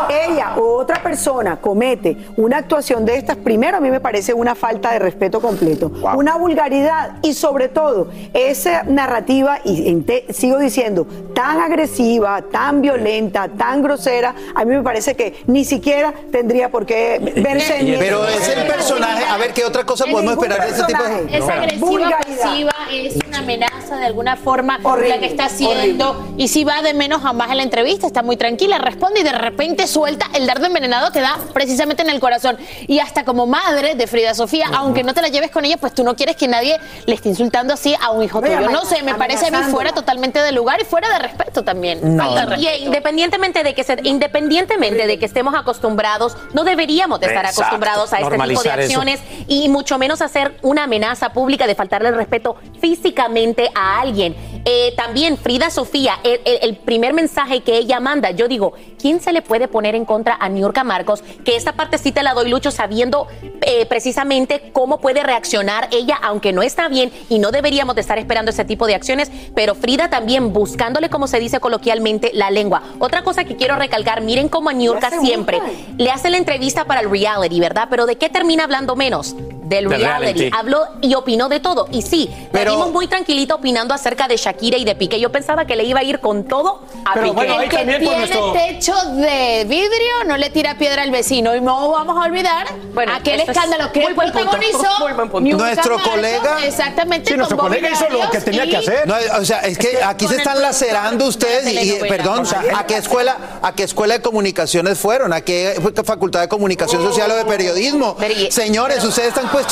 ella 0.30 0.56
o 0.58 0.78
otra 0.78 1.02
persona 1.02 1.58
comete 1.60 2.18
una 2.38 2.58
actuación 2.58 3.06
de 3.06 3.18
estas, 3.18 3.38
primero 3.38 3.78
a 3.78 3.80
mí 3.80 3.90
me 3.92 4.00
parece 4.00 4.34
una 4.34 4.56
falta 4.56 4.92
de 4.92 5.00
respeto 5.00 5.42
completo, 5.42 5.92
una 6.16 6.36
vulgaridad 6.36 6.93
y 7.22 7.34
sobre 7.34 7.70
todo 7.70 8.10
esa 8.34 8.84
narrativa, 8.84 9.60
y 9.64 9.88
ente- 9.90 10.26
sigo 10.34 10.58
diciendo, 10.60 11.06
tan 11.36 11.60
agresiva, 11.60 12.42
tan 12.52 12.82
violenta, 12.82 13.48
tan 13.50 13.82
grosera, 13.82 14.36
a 14.56 14.66
mí 14.66 14.76
me 14.76 14.82
parece 14.84 15.16
que 15.16 15.44
ni 15.48 15.66
siquiera 15.66 16.14
tendría 16.32 16.70
por 16.70 16.86
qué 16.86 17.20
verse 17.38 17.80
en 17.80 18.00
Pero 18.00 18.28
es 18.28 18.48
el 18.50 18.68
personaje. 18.68 19.24
A 19.26 19.38
ver, 19.38 19.54
¿qué 19.54 19.66
otra 19.66 19.84
cosa 19.86 20.06
podemos 20.06 20.34
esperar 20.34 20.62
de 20.64 20.70
este 20.70 20.84
tipo 20.86 21.04
de.? 21.04 21.10
personaje. 21.10 21.38
Es 21.38 21.50
agresiva, 21.50 22.20
pasiva, 22.20 22.72
es 22.92 23.16
una 23.28 23.40
amenaza 23.40 23.98
de 23.98 24.06
alguna 24.06 24.36
forma 24.36 24.80
Horrible, 24.84 25.10
la 25.10 25.20
que 25.20 25.26
está 25.28 25.46
haciendo. 25.46 26.34
Y 26.38 26.48
si 26.48 26.64
va 26.64 26.82
de 26.82 26.94
menos 26.94 27.24
a 27.26 27.34
más 27.34 27.52
en 27.52 27.58
la 27.58 27.64
entrevista, 27.64 28.08
está 28.08 28.24
muy 28.24 28.38
tranquila, 28.38 28.78
responde 28.78 29.20
y 29.22 29.24
de 29.24 29.32
repente 29.32 29.88
suelta 29.88 30.28
el 30.34 30.46
dardo 30.48 30.66
envenenado 30.66 31.12
que 31.12 31.22
da 31.22 31.38
precisamente 31.54 32.02
en 32.04 32.10
el 32.10 32.20
corazón. 32.20 32.58
Y 32.88 33.00
hasta 33.00 33.24
como 33.26 33.46
madre 33.48 33.96
de 33.96 34.08
Frida 34.08 34.34
Sofía, 34.34 34.68
aunque 34.74 35.04
no 35.04 35.14
te 35.14 35.22
la 35.22 35.28
lleves 35.30 35.52
con 35.52 35.66
ella, 35.66 35.78
pues 35.78 35.94
tú 35.94 36.04
no 36.04 36.16
quieres 36.16 36.36
que 36.36 36.48
nadie 36.48 36.78
le 37.06 37.16
esté 37.16 37.30
insultando 37.30 37.74
así 37.74 37.96
a 38.02 38.12
un 38.12 38.24
hijo 38.24 38.42
No, 38.42 38.48
tuyo. 38.48 38.70
No 38.70 38.86
sé, 38.86 39.04
me 39.04 39.16
parece 39.16 39.48
a 39.48 39.52
mí 39.52 39.72
fuera 39.72 39.92
totalmente 39.94 40.40
de 40.40 40.52
lugar 40.52 40.82
y 40.82 40.86
fuera 40.86 41.10
de 41.10 41.20
respeto 41.20 41.64
también. 41.64 42.00
Falta 42.18 42.46
de 42.46 42.56
Y 42.62 42.66
respeto. 42.66 42.86
independientemente 42.86 43.64
de 43.64 43.74
que 43.74 43.84
se- 43.84 44.00
independientemente 44.04 45.08
de 45.08 45.20
que 45.20 45.26
estemos 45.26 45.54
acostumbrados, 45.56 46.36
no 46.54 46.64
deberíamos 46.64 47.20
de 47.20 47.28
estar 47.28 47.46
Exacto, 47.46 47.62
acostumbrados 47.62 48.14
a 48.14 48.18
este 48.20 48.32
tipo 48.38 48.62
de 48.62 48.70
eso. 48.70 48.72
acciones 48.72 49.20
y 49.48 49.70
mucho 49.70 49.98
menos 49.98 50.22
hacer 50.22 50.58
una 50.62 50.84
amenaza 50.86 51.34
pública 51.34 51.68
de 51.68 51.76
faltarle 51.76 52.10
el 52.10 52.16
respeto 52.16 52.56
físicamente 52.98 53.70
a 53.76 54.00
alguien. 54.00 54.36
Eh, 54.66 54.94
también 54.96 55.38
Frida 55.38 55.70
Sofía, 55.70 56.20
el, 56.24 56.40
el- 56.46 56.60
el 56.62 56.76
primer 56.78 57.14
mensaje 57.14 57.62
que 57.62 57.78
ella 57.78 58.00
manda, 58.00 58.32
yo 58.32 58.48
digo, 58.48 58.74
¿quién 59.00 59.20
se 59.22 59.34
le 59.34 59.42
puede 59.42 59.68
poner 59.68 59.94
en 59.96 60.06
contra 60.06 60.38
a 60.40 60.48
Niurka 60.48 60.84
Marcos? 60.86 61.22
Que 61.44 61.56
esta 61.58 61.74
partecita 61.74 62.24
la 62.24 62.34
doy 62.34 62.50
lucho 62.50 62.72
sabiendo 62.72 63.28
eh, 63.62 63.86
precisamente 63.88 64.72
cómo 64.74 65.00
puede 65.00 65.22
reaccionar 65.22 65.90
ella, 65.92 66.18
aunque 66.22 66.54
no 66.54 66.62
está 66.64 66.88
bien 66.88 67.12
y 67.30 67.40
no 67.40 67.52
deberíamos 67.52 67.96
de 67.96 68.02
estar 68.02 68.18
esperando 68.18 68.52
ese 68.52 68.66
tipo 68.66 68.88
de 68.88 68.96
acciones, 68.96 69.32
pero 69.56 69.76
Frida 69.76 70.10
también 70.10 70.54
buscándole, 70.54 71.10
como 71.10 71.28
se 71.28 71.40
dice 71.40 71.60
coloquialmente, 71.60 72.32
la 72.34 72.52
lengua. 72.52 72.84
Otra 73.00 73.24
cosa 73.24 73.44
que 73.44 73.56
quiero 73.56 73.76
recalcar, 73.76 74.22
miren 74.22 74.50
cómo 74.50 74.70
a 74.70 74.74
Niurka 74.74 75.12
siempre 75.22 75.62
le 75.98 76.10
hace 76.10 76.30
la 76.30 76.38
entrevista 76.38 76.86
para 76.86 77.02
el 77.02 77.10
reality, 77.10 77.60
¿verdad? 77.60 77.88
Pero 77.90 78.06
¿de 78.06 78.18
qué 78.18 78.30
termina 78.30 78.64
hablando 78.64 78.96
menos? 78.96 79.36
Del 79.76 79.90
reality. 79.90 80.34
reality. 80.40 80.52
Habló 80.58 80.84
y 81.02 81.14
opinó 81.16 81.50
de 81.50 81.60
todo. 81.60 81.88
Y 81.92 82.02
sí, 82.02 82.30
Pero- 82.52 82.72
vimos 82.72 82.92
muy 82.92 83.08
tranquilita 83.08 83.56
opinando 83.56 83.94
acerca 83.94 84.28
de 84.28 84.38
Shakira 84.38 84.78
y 84.78 84.86
de 84.86 84.96
Piqué. 84.96 85.20
Yo 85.20 85.32
pensaba 85.32 85.66
que 85.66 85.76
le 85.76 85.84
iba 85.84 86.00
a 86.00 86.04
ir 86.04 86.20
con 86.20 86.44
todo 86.46 86.82
a 87.06 87.14
Pero 87.14 87.26
Piqué. 87.28 87.36
bueno, 87.36 87.62
El 87.62 87.70
que 87.70 87.78
tiene 87.78 88.00
nuestro- 88.00 88.54
techo 88.54 88.94
de 89.16 89.66
vidrio 89.68 90.24
no 90.28 90.38
le 90.38 90.50
tira 90.50 90.78
piedra 90.78 91.02
al 91.04 91.12
vecino. 91.12 91.56
Y 91.56 91.62
no 91.62 91.90
vamos 91.92 92.18
a 92.18 92.26
olvidar 92.28 92.68
Bueno, 92.94 93.14
aquel 93.14 93.40
eso 93.40 93.52
es 93.52 93.58
escándalo 93.58 93.92
que 93.92 94.02
muy 94.02 94.10
él 94.10 94.16
protagonizó. 94.16 94.84
Nuestro 95.58 96.00
colega- 96.02 96.66
Exactamente. 96.66 97.30
Sí, 97.32 97.38
nuestro 97.38 97.58
colega 97.58 97.90
hizo 97.90 98.10
lo 98.10 98.30
que 98.30 98.40
tenía 98.42 98.66
y- 98.66 98.70
que 98.70 98.78
hacer. 98.78 99.08
No, 99.08 99.16
o 99.40 99.46
sea, 99.46 99.62
es 99.62 99.78
que 99.78 100.00
aquí 100.04 100.28
se 100.28 100.38
están 100.38 100.62
lacerando 100.62 101.24
de 101.26 101.30
ustedes 101.30 101.72
y, 101.84 101.94
perdón, 102.08 102.42
O 102.42 102.46
sea, 102.46 102.64
¿a 102.76 102.86
qué 102.86 102.98
escuela, 102.98 103.38
a 103.62 103.74
qué 103.74 103.84
escuela 103.84 104.16
de 104.16 104.22
comunicaciones 104.22 104.98
fueron? 105.00 105.34
¿A 105.34 105.42
qué 105.42 105.76
facultad 106.04 106.42
de 106.42 106.48
comunicación 106.48 107.02
social 107.04 107.32
o 107.32 107.36
de 107.36 107.46
periodismo? 107.46 108.16
Señores, 108.50 108.98
pero- 108.98 109.10
ustedes 109.10 109.30
están 109.30 109.48
cuestionando 109.48 109.63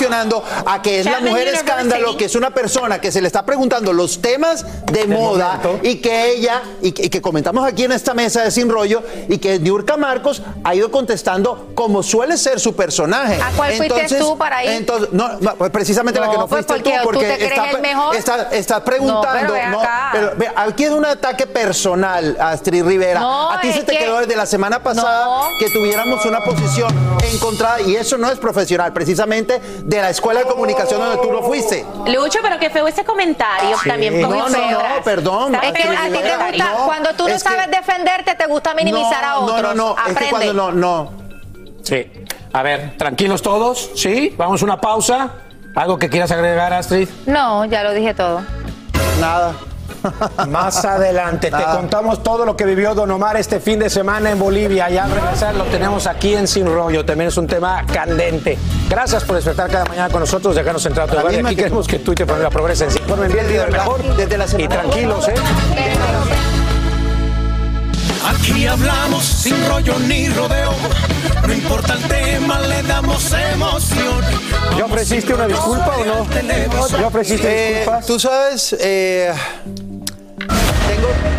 a 0.65 0.82
que 0.82 0.99
es 0.99 1.06
la 1.06 1.19
mujer 1.19 1.47
escándalo, 1.49 2.17
que 2.17 2.25
es 2.25 2.36
una 2.36 2.49
persona 2.51 2.99
que 2.99 3.12
se 3.12 3.21
le 3.21 3.27
está 3.27 3.45
preguntando 3.45 3.93
los 3.93 4.21
temas 4.21 4.65
de 4.91 5.06
moda 5.08 5.60
momento. 5.63 5.80
y 5.88 5.95
que 5.97 6.32
ella, 6.32 6.62
y 6.82 6.91
que, 6.91 7.06
y 7.06 7.10
que 7.10 7.21
comentamos 7.21 7.65
aquí 7.65 7.84
en 7.84 7.91
esta 7.91 8.13
mesa 8.13 8.43
de 8.43 8.51
Sin 8.51 8.69
Rollo, 8.69 9.04
y 9.27 9.38
que 9.38 9.60
Niurka 9.60 9.97
Marcos 9.97 10.41
ha 10.63 10.75
ido 10.75 10.91
contestando 10.91 11.71
como 11.75 12.04
suele 12.04 12.38
ser 12.38 12.60
su 12.60 12.75
personaje. 12.75 13.39
¿A 13.41 13.51
cuál 13.56 13.73
fuiste 13.73 14.15
tú 14.17 14.38
para 14.38 14.63
ir? 14.63 14.71
Entonces, 14.71 15.10
no, 15.12 15.39
no, 15.39 15.56
pues 15.56 15.71
precisamente 15.71 16.19
la 16.19 16.30
que 16.30 16.38
No, 16.38 16.47
pues 16.47 16.65
fuiste 16.65 16.73
porque 16.84 16.91
tú, 16.91 16.97
tú 16.97 17.04
porque 17.04 17.27
te 17.27 17.36
crees 17.36 17.51
está, 17.51 17.69
el 17.71 17.82
mejor. 17.82 18.15
está, 18.15 18.49
está 18.51 18.84
preguntando. 18.84 19.21
No, 19.21 19.32
pero 19.39 19.54
ve 19.54 19.67
no, 19.67 19.80
acá. 19.82 20.10
pero 20.13 20.32
ve, 20.38 20.51
aquí 20.56 20.84
es 20.86 20.91
un 20.91 21.06
ataque 21.06 21.47
personal, 21.47 22.38
Astrid 22.39 22.84
Rivera. 22.84 23.19
No, 23.19 23.51
a 23.51 23.62
ti 23.62 23.71
se 23.73 23.84
te 23.84 23.91
que- 23.93 23.99
quedó 23.99 24.19
desde 24.19 24.36
la 24.36 24.45
semana 24.45 24.82
pasada 24.82 25.25
No. 25.25 25.58
que 25.60 25.69
tuviéramos 25.69 26.25
una 26.25 26.43
posición 26.43 26.91
encontrada 27.34 27.82
y 27.82 27.95
eso 27.95 28.17
no 28.17 28.30
es 28.32 28.39
profesional, 28.39 28.93
precisamente 28.93 29.60
de 29.84 30.01
la 30.01 30.10
escuela 30.10 30.41
de 30.41 30.45
comunicación 30.47 30.99
donde 30.99 31.17
tú 31.17 31.31
no 31.31 31.41
fuiste. 31.41 31.86
Lucho, 32.07 32.39
pero 32.41 32.60
que 32.60 32.69
feo 32.69 32.88
ese 32.88 33.03
comentario 33.03 33.75
también. 33.86 34.21
No, 34.21 34.27
cogió 34.29 34.43
no, 34.49 34.49
feo. 34.49 34.79
no, 34.79 35.03
perdón. 35.03 35.55
Es 35.55 35.71
que 35.73 35.84
a 35.84 36.05
ti 36.05 36.12
te 36.19 36.38
gusta, 36.38 36.71
no, 36.77 36.86
cuando 36.86 37.10
tú 37.13 37.27
no 37.27 37.34
que- 37.34 37.39
sabes 37.39 37.69
defenderte, 37.71 38.36
te 38.36 38.45
gusta 38.47 38.73
minimizar 38.73 39.23
a 39.23 39.29
no, 39.31 39.39
otros. 39.45 39.62
No, 39.62 39.73
no, 39.73 39.73
no, 39.73 39.89
es 39.97 40.03
que 40.05 40.12
Aprende. 40.12 40.29
cuando 40.29 40.53
no, 40.53 40.71
no. 40.71 41.12
Sí. 41.84 42.12
A 42.53 42.63
ver, 42.63 42.97
tranquilos 42.97 43.41
todos, 43.41 43.91
¿sí? 43.95 44.34
Vamos 44.38 44.62
a 44.62 44.65
una 44.65 44.79
pausa. 44.81 45.31
¿Algo 45.73 45.97
que 45.97 46.10
quieras 46.10 46.29
agregar, 46.31 46.73
Astrid? 46.73 47.07
No, 47.25 47.63
ya 47.65 47.81
lo 47.84 47.93
dije 47.93 48.13
todo. 48.13 48.41
Nada. 49.21 49.53
Más 50.50 50.84
adelante 50.86 51.48
te 51.48 51.52
Nada. 51.52 51.76
contamos 51.78 52.24
todo 52.24 52.46
lo 52.46 52.56
que 52.56 52.66
vivió 52.66 52.94
Don 52.96 53.12
Omar 53.12 53.38
este 53.38 53.60
fin 53.60 53.80
de 53.80 53.90
semana 53.90 54.32
en 54.32 54.40
Bolivia. 54.40 54.90
Ya 54.90 55.04
al 55.06 55.12
regresar 55.12 55.56
lo 55.56 55.64
tenemos 55.66 56.08
aquí 56.08 56.34
en 56.36 56.48
Sin 56.48 56.66
Rollo. 56.66 57.06
También 57.06 57.28
es 57.30 57.38
un 57.38 57.48
tema 57.48 57.86
candente. 57.92 58.58
Gracias 58.90 59.24
por 59.24 59.36
despertar 59.36 59.70
cada 59.70 59.86
mañana 59.86 60.10
con 60.10 60.22
nosotros, 60.22 60.56
dejarnos 60.56 60.86
entrar 60.86 61.08
a 61.08 61.10
tu 61.10 61.16
La 61.16 61.22
hogar. 61.22 61.34
Y 61.34 61.38
aquí 61.38 61.50
que- 61.50 61.56
queremos 61.56 61.88
que 61.88 62.00
tú 62.00 62.14
y 62.14 62.16
familia 62.18 62.50
progresen. 62.50 62.90
Se 62.92 63.00
informen 63.00 63.32
bien, 63.32 63.48
vivan 63.48 63.72
mejor. 63.72 64.02
Desde 64.16 64.38
la 64.38 64.46
Y 64.46 64.48
semana 64.48 64.70
tranquilos, 64.70 65.28
¿eh? 65.28 65.34
Aquí 68.24 68.66
hablamos 68.68 69.24
sin 69.26 69.56
rollo 69.68 69.98
ni 70.08 70.30
rodeo. 70.30 70.72
No 71.48 71.54
importa 71.54 71.94
el 71.94 72.04
tema, 72.04 72.60
le 72.62 72.84
damos 72.84 73.32
emoción. 73.34 74.22
¿Ya 74.78 74.86
ofreciste 74.86 75.34
una 75.34 75.48
disculpa 75.48 75.98
o 75.98 76.06
no? 76.06 76.28
¿Ya 77.00 77.08
ofreciste 77.08 77.48
Eh, 77.50 77.76
disculpas? 77.80 78.06
Tú 78.06 78.20
sabes, 78.20 78.76
eh, 78.80 79.34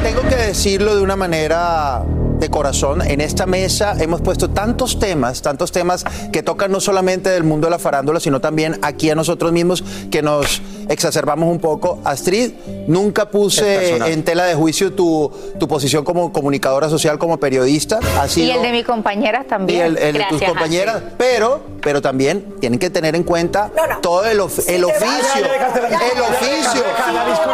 tengo, 0.03 0.23
que 0.23 0.37
decirlo 0.37 0.97
de 0.97 1.03
una 1.03 1.17
manera 1.17 2.03
de 2.39 2.49
corazón. 2.51 3.03
En 3.03 3.21
esta 3.21 3.47
mesa 3.47 3.95
hemos 4.01 4.21
puesto 4.21 4.51
tantos 4.51 4.99
temas, 4.99 5.43
tantos 5.43 5.73
temas 5.73 6.05
que 6.33 6.43
tocan 6.43 6.73
no 6.73 6.81
solamente 6.81 7.31
del 7.31 7.45
mundo 7.45 7.67
de 7.67 7.71
la 7.71 7.79
farándula, 7.79 8.21
sino 8.21 8.41
también 8.41 8.79
aquí 8.83 9.11
a 9.11 9.15
nosotros 9.15 9.53
mismos 9.53 9.85
que 10.11 10.23
nos 10.23 10.61
exacerbamos 10.89 11.49
un 11.49 11.61
poco. 11.61 12.01
Astrid, 12.05 12.53
Nunca 12.87 13.29
puse 13.29 13.97
en 13.97 14.25
tela 14.25 14.45
de 14.45 14.55
juicio 14.55 14.93
tu, 14.93 15.31
tu 15.59 15.69
posición 15.69 16.05
como 16.05 16.33
comunicadora 16.33 16.89
social, 16.89 17.19
como 17.19 17.39
periodista. 17.39 18.01
Así 18.21 18.43
Y 18.45 18.51
el 18.51 18.63
de 18.63 18.73
mis 18.73 18.85
compañeras 18.85 19.45
y 19.47 19.49
también. 19.49 19.83
el, 19.83 19.99
el 19.99 20.13
de 20.19 20.25
tus 20.29 20.43
compañeras, 20.43 21.03
pero, 21.17 21.61
pero 21.83 22.01
también 22.03 22.55
tienen 22.61 22.79
que 22.79 22.91
tener 22.91 23.15
en 23.15 23.23
cuenta 23.25 23.71
todo 24.01 24.25
el, 24.27 24.41
of- 24.41 24.69
el 24.69 24.85
oficio, 24.85 25.45
el 25.45 26.21
oficio. 26.21 26.83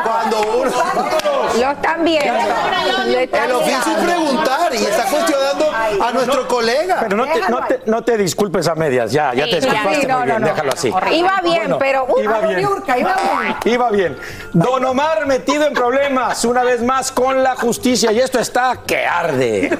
Cuando 0.04 0.40
uno, 0.60 0.70
Lo 1.60 1.70
están 1.70 2.04
viendo. 2.04 2.32
Lo 3.06 3.18
están 3.18 3.44
el 3.50 3.52
oficio 3.56 3.92
es 3.96 4.04
preguntar 4.04 4.74
y 4.74 4.76
está 4.76 5.04
cuestionando 5.10 5.70
a 6.04 6.12
nuestro 6.12 6.48
colega. 6.48 6.98
Pero 7.02 7.16
no 7.16 7.24
te, 7.26 7.40
no, 7.48 7.66
te, 7.66 7.80
no 7.86 8.04
te 8.04 8.16
disculpes 8.18 8.68
a 8.68 8.74
medias, 8.74 9.10
ya, 9.12 9.34
ya 9.34 9.44
te 9.44 9.56
disculpaste 9.56 10.00
sí, 10.02 10.06
no, 10.06 10.18
muy 10.18 10.26
bien, 10.26 10.34
no, 10.34 10.38
no. 10.40 10.46
déjalo 10.46 10.72
así. 10.72 10.88
Iba 10.88 11.40
bien, 11.42 11.58
Bueno, 11.60 11.78
pero. 11.78 12.06
uh, 12.08 12.20
iba 12.22 12.40
bien. 12.40 12.56
Niurka, 12.60 12.98
iba 12.98 13.16
bien. 13.16 13.74
Iba 13.74 13.90
bien. 13.90 14.16
Don 14.52 14.84
Omar 14.84 15.17
metido 15.26 15.66
en 15.66 15.74
problemas 15.74 16.44
una 16.44 16.64
vez 16.64 16.82
más 16.82 17.12
con 17.12 17.42
la 17.42 17.56
justicia 17.56 18.12
y 18.12 18.20
esto 18.20 18.38
está 18.38 18.82
que 18.86 19.04
arde. 19.04 19.76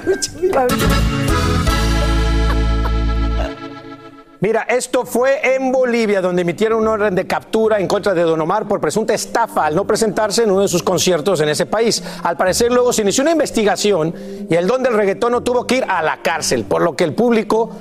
Mira, 4.41 4.61
esto 4.69 5.05
fue 5.05 5.55
en 5.55 5.69
Bolivia, 5.69 6.21
donde 6.21 6.43
emitieron 6.43 6.79
una 6.79 6.91
orden 6.91 7.13
de 7.13 7.27
captura 7.27 7.77
en 7.77 7.87
contra 7.87 8.13
de 8.13 8.21
Don 8.21 8.39
Omar 8.39 8.69
por 8.69 8.79
presunta 8.79 9.13
estafa 9.13 9.65
al 9.65 9.75
no 9.75 9.85
presentarse 9.85 10.43
en 10.43 10.51
uno 10.51 10.61
de 10.61 10.69
sus 10.69 10.81
conciertos 10.81 11.41
en 11.41 11.49
ese 11.49 11.65
país. 11.65 12.01
Al 12.23 12.37
parecer, 12.37 12.71
luego 12.71 12.93
se 12.93 13.01
inició 13.01 13.23
una 13.23 13.31
investigación 13.31 14.15
y 14.49 14.55
el 14.55 14.65
don 14.65 14.81
del 14.81 14.93
reggaetón 14.93 15.33
no 15.33 15.43
tuvo 15.43 15.67
que 15.67 15.77
ir 15.77 15.85
a 15.89 16.01
la 16.01 16.21
cárcel, 16.21 16.63
por 16.63 16.81
lo 16.81 16.95
que 16.95 17.03
el 17.03 17.13
público, 17.13 17.71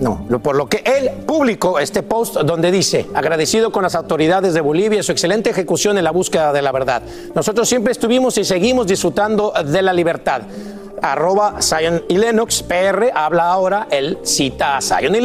no, 0.00 0.26
por 0.42 0.56
lo 0.56 0.68
que 0.68 0.82
él 0.84 1.10
publicó 1.26 1.78
este 1.78 2.02
post 2.02 2.36
donde 2.36 2.70
dice, 2.70 3.06
agradecido 3.14 3.72
con 3.72 3.82
las 3.82 3.94
autoridades 3.94 4.54
de 4.54 4.60
Bolivia 4.60 5.02
su 5.02 5.12
excelente 5.12 5.50
ejecución 5.50 5.96
en 5.98 6.04
la 6.04 6.10
búsqueda 6.10 6.52
de 6.52 6.62
la 6.62 6.72
verdad. 6.72 7.02
Nosotros 7.34 7.68
siempre 7.68 7.92
estuvimos 7.92 8.36
y 8.38 8.44
seguimos 8.44 8.86
disfrutando 8.86 9.52
de 9.64 9.82
la 9.82 9.92
libertad 9.92 10.42
arroba 11.02 11.56
Zion 11.60 12.04
y 12.08 12.16
PR, 12.62 13.10
habla 13.14 13.50
ahora, 13.50 13.86
él 13.90 14.18
cita 14.22 14.76
a 14.76 14.80
Zion 14.80 15.14
y 15.14 15.20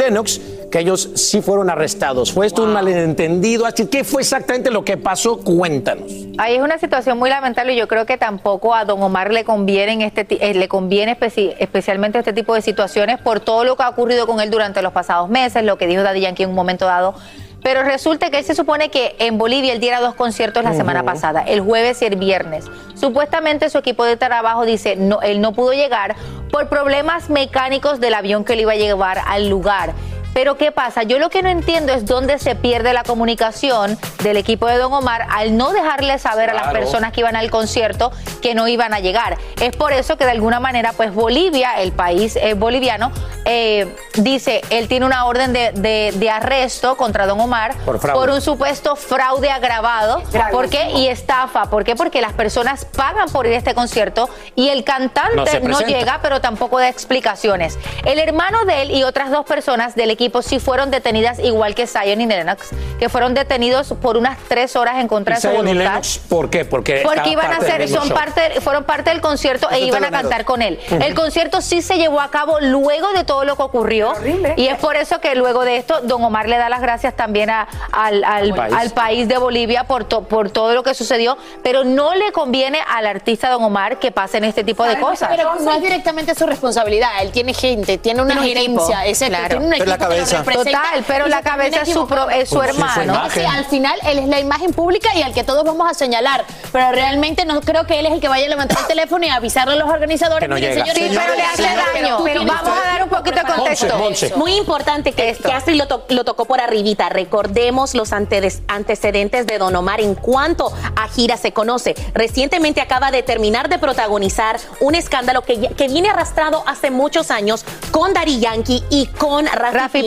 que 0.72 0.80
ellos 0.80 1.10
sí 1.14 1.40
fueron 1.42 1.70
arrestados. 1.70 2.32
¿Fue 2.32 2.46
esto 2.46 2.64
un 2.64 2.72
malentendido? 2.72 3.66
Así, 3.66 3.86
¿Qué 3.86 4.02
fue 4.02 4.22
exactamente 4.22 4.70
lo 4.70 4.84
que 4.84 4.96
pasó? 4.96 5.38
Cuéntanos. 5.38 6.10
Ahí 6.38 6.56
es 6.56 6.62
una 6.62 6.78
situación 6.78 7.18
muy 7.18 7.28
lamentable 7.30 7.74
y 7.74 7.76
yo 7.76 7.86
creo 7.86 8.06
que 8.06 8.16
tampoco 8.16 8.74
a 8.74 8.84
don 8.86 9.00
Omar 9.02 9.32
le 9.32 9.44
conviene, 9.44 9.92
en 9.92 10.00
este, 10.00 10.26
eh, 10.40 10.54
le 10.54 10.66
conviene 10.68 11.16
especi- 11.16 11.54
especialmente 11.58 12.18
este 12.18 12.32
tipo 12.32 12.54
de 12.54 12.62
situaciones 12.62 13.20
por 13.20 13.38
todo 13.40 13.64
lo 13.64 13.76
que 13.76 13.82
ha 13.82 13.90
ocurrido 13.90 14.26
con 14.26 14.40
él 14.40 14.50
durante 14.50 14.80
los 14.82 14.92
pasados 14.92 15.28
meses, 15.28 15.62
lo 15.62 15.76
que 15.76 15.86
dijo 15.86 16.02
Daddy 16.02 16.22
Yankee 16.22 16.44
en 16.44 16.48
un 16.48 16.54
momento 16.56 16.86
dado. 16.86 17.14
Pero 17.62 17.82
resulta 17.84 18.30
que 18.30 18.38
él 18.38 18.44
se 18.44 18.56
supone 18.56 18.88
que 18.88 19.14
en 19.20 19.38
Bolivia 19.38 19.72
él 19.72 19.78
diera 19.78 20.00
dos 20.00 20.14
conciertos 20.16 20.64
la 20.64 20.74
semana 20.74 21.04
pasada, 21.04 21.42
el 21.42 21.60
jueves 21.60 22.02
y 22.02 22.06
el 22.06 22.16
viernes. 22.16 22.64
Supuestamente 22.94 23.70
su 23.70 23.78
equipo 23.78 24.04
de 24.04 24.16
trabajo 24.16 24.64
dice 24.64 24.96
no, 24.96 25.20
él 25.20 25.40
no 25.40 25.52
pudo 25.52 25.72
llegar 25.72 26.16
por 26.50 26.68
problemas 26.68 27.30
mecánicos 27.30 28.00
del 28.00 28.14
avión 28.14 28.44
que 28.44 28.56
le 28.56 28.62
iba 28.62 28.72
a 28.72 28.76
llevar 28.76 29.18
al 29.28 29.48
lugar. 29.48 29.92
Pero 30.34 30.56
¿qué 30.56 30.72
pasa? 30.72 31.02
Yo 31.02 31.18
lo 31.18 31.28
que 31.28 31.42
no 31.42 31.50
entiendo 31.50 31.92
es 31.92 32.06
dónde 32.06 32.38
se 32.38 32.54
pierde 32.54 32.94
la 32.94 33.02
comunicación 33.02 33.98
del 34.22 34.38
equipo 34.38 34.66
de 34.66 34.78
Don 34.78 34.92
Omar 34.92 35.26
al 35.30 35.56
no 35.58 35.72
dejarle 35.72 36.18
saber 36.18 36.48
a 36.48 36.54
las 36.54 36.68
personas 36.72 37.12
que 37.12 37.20
iban 37.20 37.36
al 37.36 37.50
concierto 37.50 38.12
que 38.40 38.54
no 38.54 38.66
iban 38.66 38.94
a 38.94 39.00
llegar. 39.00 39.36
Es 39.60 39.76
por 39.76 39.92
eso 39.92 40.16
que 40.16 40.24
de 40.24 40.30
alguna 40.30 40.58
manera, 40.58 40.92
pues 40.96 41.12
Bolivia, 41.14 41.74
el 41.82 41.92
país 41.92 42.36
eh, 42.36 42.54
boliviano, 42.54 43.12
eh, 43.44 43.94
dice, 44.14 44.62
él 44.70 44.88
tiene 44.88 45.04
una 45.04 45.26
orden 45.26 45.52
de, 45.52 45.72
de- 45.72 46.12
de 46.16 46.30
arresto 46.30 46.96
contra 46.96 47.26
Don 47.26 47.38
Omar 47.40 47.74
Por 47.84 48.30
un 48.30 48.40
supuesto 48.40 48.96
fraude 48.96 49.50
agravado. 49.50 50.22
¿Por 50.50 50.70
qué? 50.70 50.90
Y 50.92 51.08
estafa. 51.08 51.66
¿Por 51.66 51.84
qué? 51.84 51.94
Porque 51.94 52.20
las 52.22 52.32
personas 52.32 52.86
pagan 52.86 53.28
por 53.28 53.46
ir 53.46 53.52
a 53.54 53.58
este 53.58 53.74
concierto 53.74 54.30
y 54.54 54.68
el 54.70 54.78
No 54.78 54.84
cantante 54.84 55.36
no, 55.36 55.44
presenta. 55.44 55.86
llega, 55.86 56.20
pero 56.22 56.40
tampoco 56.40 56.78
da 56.78 56.88
explicaciones. 56.88 57.78
El 58.06 58.18
hermano 58.18 58.64
de 58.64 58.82
él 58.82 58.90
y 58.92 59.02
otras 59.04 59.30
dos 59.30 59.44
personas 59.44 59.94
del 59.94 60.10
equipo 60.10 60.21
sí 60.42 60.58
fueron 60.58 60.90
detenidas, 60.90 61.38
igual 61.38 61.74
que 61.74 61.86
Zion 61.86 62.20
y 62.20 62.26
Lennox, 62.26 62.70
que 62.98 63.08
fueron 63.08 63.34
detenidos 63.34 63.94
por 64.00 64.16
unas 64.16 64.38
tres 64.48 64.76
horas 64.76 64.96
en 64.98 65.08
contra 65.08 65.34
¿Y 65.34 65.36
de 65.36 65.40
su 65.40 65.48
Zion 65.48 65.66
y 65.66 65.70
voluntad. 65.70 65.90
Lennox 65.92 66.18
por 66.28 66.50
qué? 66.50 66.64
Porque, 66.64 67.00
Porque 67.04 67.30
iban 67.30 67.52
a 67.52 67.60
ser, 67.60 67.88
son 67.88 68.08
show. 68.08 68.16
parte, 68.16 68.60
fueron 68.60 68.84
parte 68.84 69.10
del 69.10 69.20
concierto 69.20 69.68
e 69.70 69.80
iban 69.80 70.04
a 70.04 70.10
cantar 70.10 70.44
con 70.44 70.62
él. 70.62 70.78
El 70.90 71.14
concierto 71.14 71.60
sí 71.62 71.82
se 71.82 71.96
llevó 71.96 72.20
a 72.20 72.30
cabo 72.30 72.58
luego 72.60 73.12
de 73.12 73.24
todo 73.24 73.44
lo 73.44 73.56
que 73.56 73.62
ocurrió. 73.62 74.12
Y 74.56 74.66
es 74.68 74.78
por 74.78 74.96
eso 74.96 75.20
que 75.20 75.34
luego 75.34 75.64
de 75.64 75.76
esto, 75.76 76.00
don 76.02 76.22
Omar 76.22 76.48
le 76.48 76.56
da 76.58 76.68
las 76.68 76.80
gracias 76.80 77.14
también 77.16 77.50
a- 77.50 77.66
al, 77.92 78.24
al- 78.24 78.52
País. 78.54 78.74
al 78.78 78.90
país 78.90 79.28
de 79.28 79.38
Bolivia 79.38 79.84
por, 79.84 80.04
to- 80.04 80.22
por 80.22 80.50
todo 80.50 80.74
lo 80.74 80.82
que 80.82 80.94
sucedió. 80.94 81.36
Pero 81.62 81.84
no 81.84 82.14
le 82.14 82.32
conviene 82.32 82.80
al 82.88 83.06
artista 83.06 83.48
don 83.50 83.62
Omar 83.64 83.98
que 83.98 84.10
pasen 84.12 84.44
este 84.44 84.64
tipo 84.64 84.84
de 84.84 84.98
cosas. 84.98 85.28
Pero 85.34 85.54
no 85.56 85.72
es 85.72 85.82
directamente 85.82 86.34
su 86.34 86.46
responsabilidad. 86.46 87.08
Él 87.22 87.30
tiene 87.32 87.54
gente, 87.54 87.98
tiene 87.98 88.22
una 88.22 88.34
Tiene 88.40 88.48
un 88.50 88.56
gerencia, 88.56 88.96
equipo, 89.00 89.10
ese, 89.10 89.28
claro. 89.28 89.48
tiene 89.48 89.66
un 89.66 89.72
equipo 89.74 90.08
cabeza. 90.14 90.42
Total, 90.44 91.04
pero 91.06 91.26
la 91.28 91.42
cabeza 91.42 91.76
es 91.82 91.88
su 91.88 91.90
equivocando. 92.02 92.26
pro- 92.26 92.30
es 92.30 92.48
su 92.48 92.54
Pues 92.56 92.70
sí, 92.70 92.76
hermano. 92.76 93.14
imagen. 93.14 93.46
al 93.46 93.64
final 93.66 93.98
él 94.04 94.18
es 94.20 94.28
la 94.28 94.40
imagen 94.40 94.72
pública 94.72 95.08
y 95.14 95.22
al 95.22 95.32
que 95.32 95.44
todos 95.44 95.64
vamos 95.64 95.90
a 95.90 95.94
señalar. 95.94 96.44
Pero 96.72 96.92
realmente 96.92 97.44
no 97.44 97.60
creo 97.60 97.86
que 97.86 97.98
él 98.00 98.06
es 98.06 98.12
el 98.12 98.20
que 98.20 98.28
vaya 98.28 98.46
a 98.46 98.48
levantar 98.48 98.78
el 98.80 98.86
teléfono 98.86 99.24
y 99.26 99.28
avisarle 99.28 99.74
a 99.74 99.76
los 99.76 99.88
organizadores. 99.90 100.40
Que 100.44 100.48
no 100.48 100.54
"Miren, 100.54 100.72
llega. 100.72 100.84
señores, 100.86 101.10
Sí, 101.12 101.18
pero 101.18 101.34
le 101.34 101.42
hace 101.42 101.62
daño. 101.62 102.18
Pero 102.24 102.44
vamos 102.44 102.78
a 102.78 102.86
dar 102.86 103.02
un 103.02 103.08
poquito 103.08 103.36
de 103.36 103.44
contexto. 103.54 104.36
Muy 104.38 104.54
importante 104.56 105.12
que, 105.12 105.34
que 105.36 105.52
Astrid 105.52 105.76
lo, 105.76 105.86
to- 105.88 106.04
lo 106.08 106.24
tocó 106.24 106.44
por 106.44 106.60
arribita. 106.60 107.08
Recordemos 107.08 107.94
los 107.94 108.12
antedes- 108.12 108.62
antecedentes 108.68 109.46
de 109.46 109.58
Don 109.58 109.74
Omar 109.76 110.00
en 110.00 110.14
cuanto 110.14 110.72
a 110.96 111.08
gira 111.08 111.36
se 111.36 111.52
conoce. 111.52 111.94
Recientemente 112.14 112.80
acaba 112.80 113.10
de 113.10 113.22
terminar 113.22 113.68
de 113.68 113.78
protagonizar 113.78 114.58
un 114.80 114.94
escándalo 114.94 115.42
que 115.42 115.88
viene 115.88 116.08
arrastrado 116.10 116.62
hace 116.66 116.90
muchos 116.90 117.30
años 117.30 117.64
con 117.90 118.12
Dari 118.14 118.40
Yankee 118.40 118.82
y 118.90 119.06
con 119.06 119.46
Rafi, 119.46 119.76
Rafi 119.76 120.01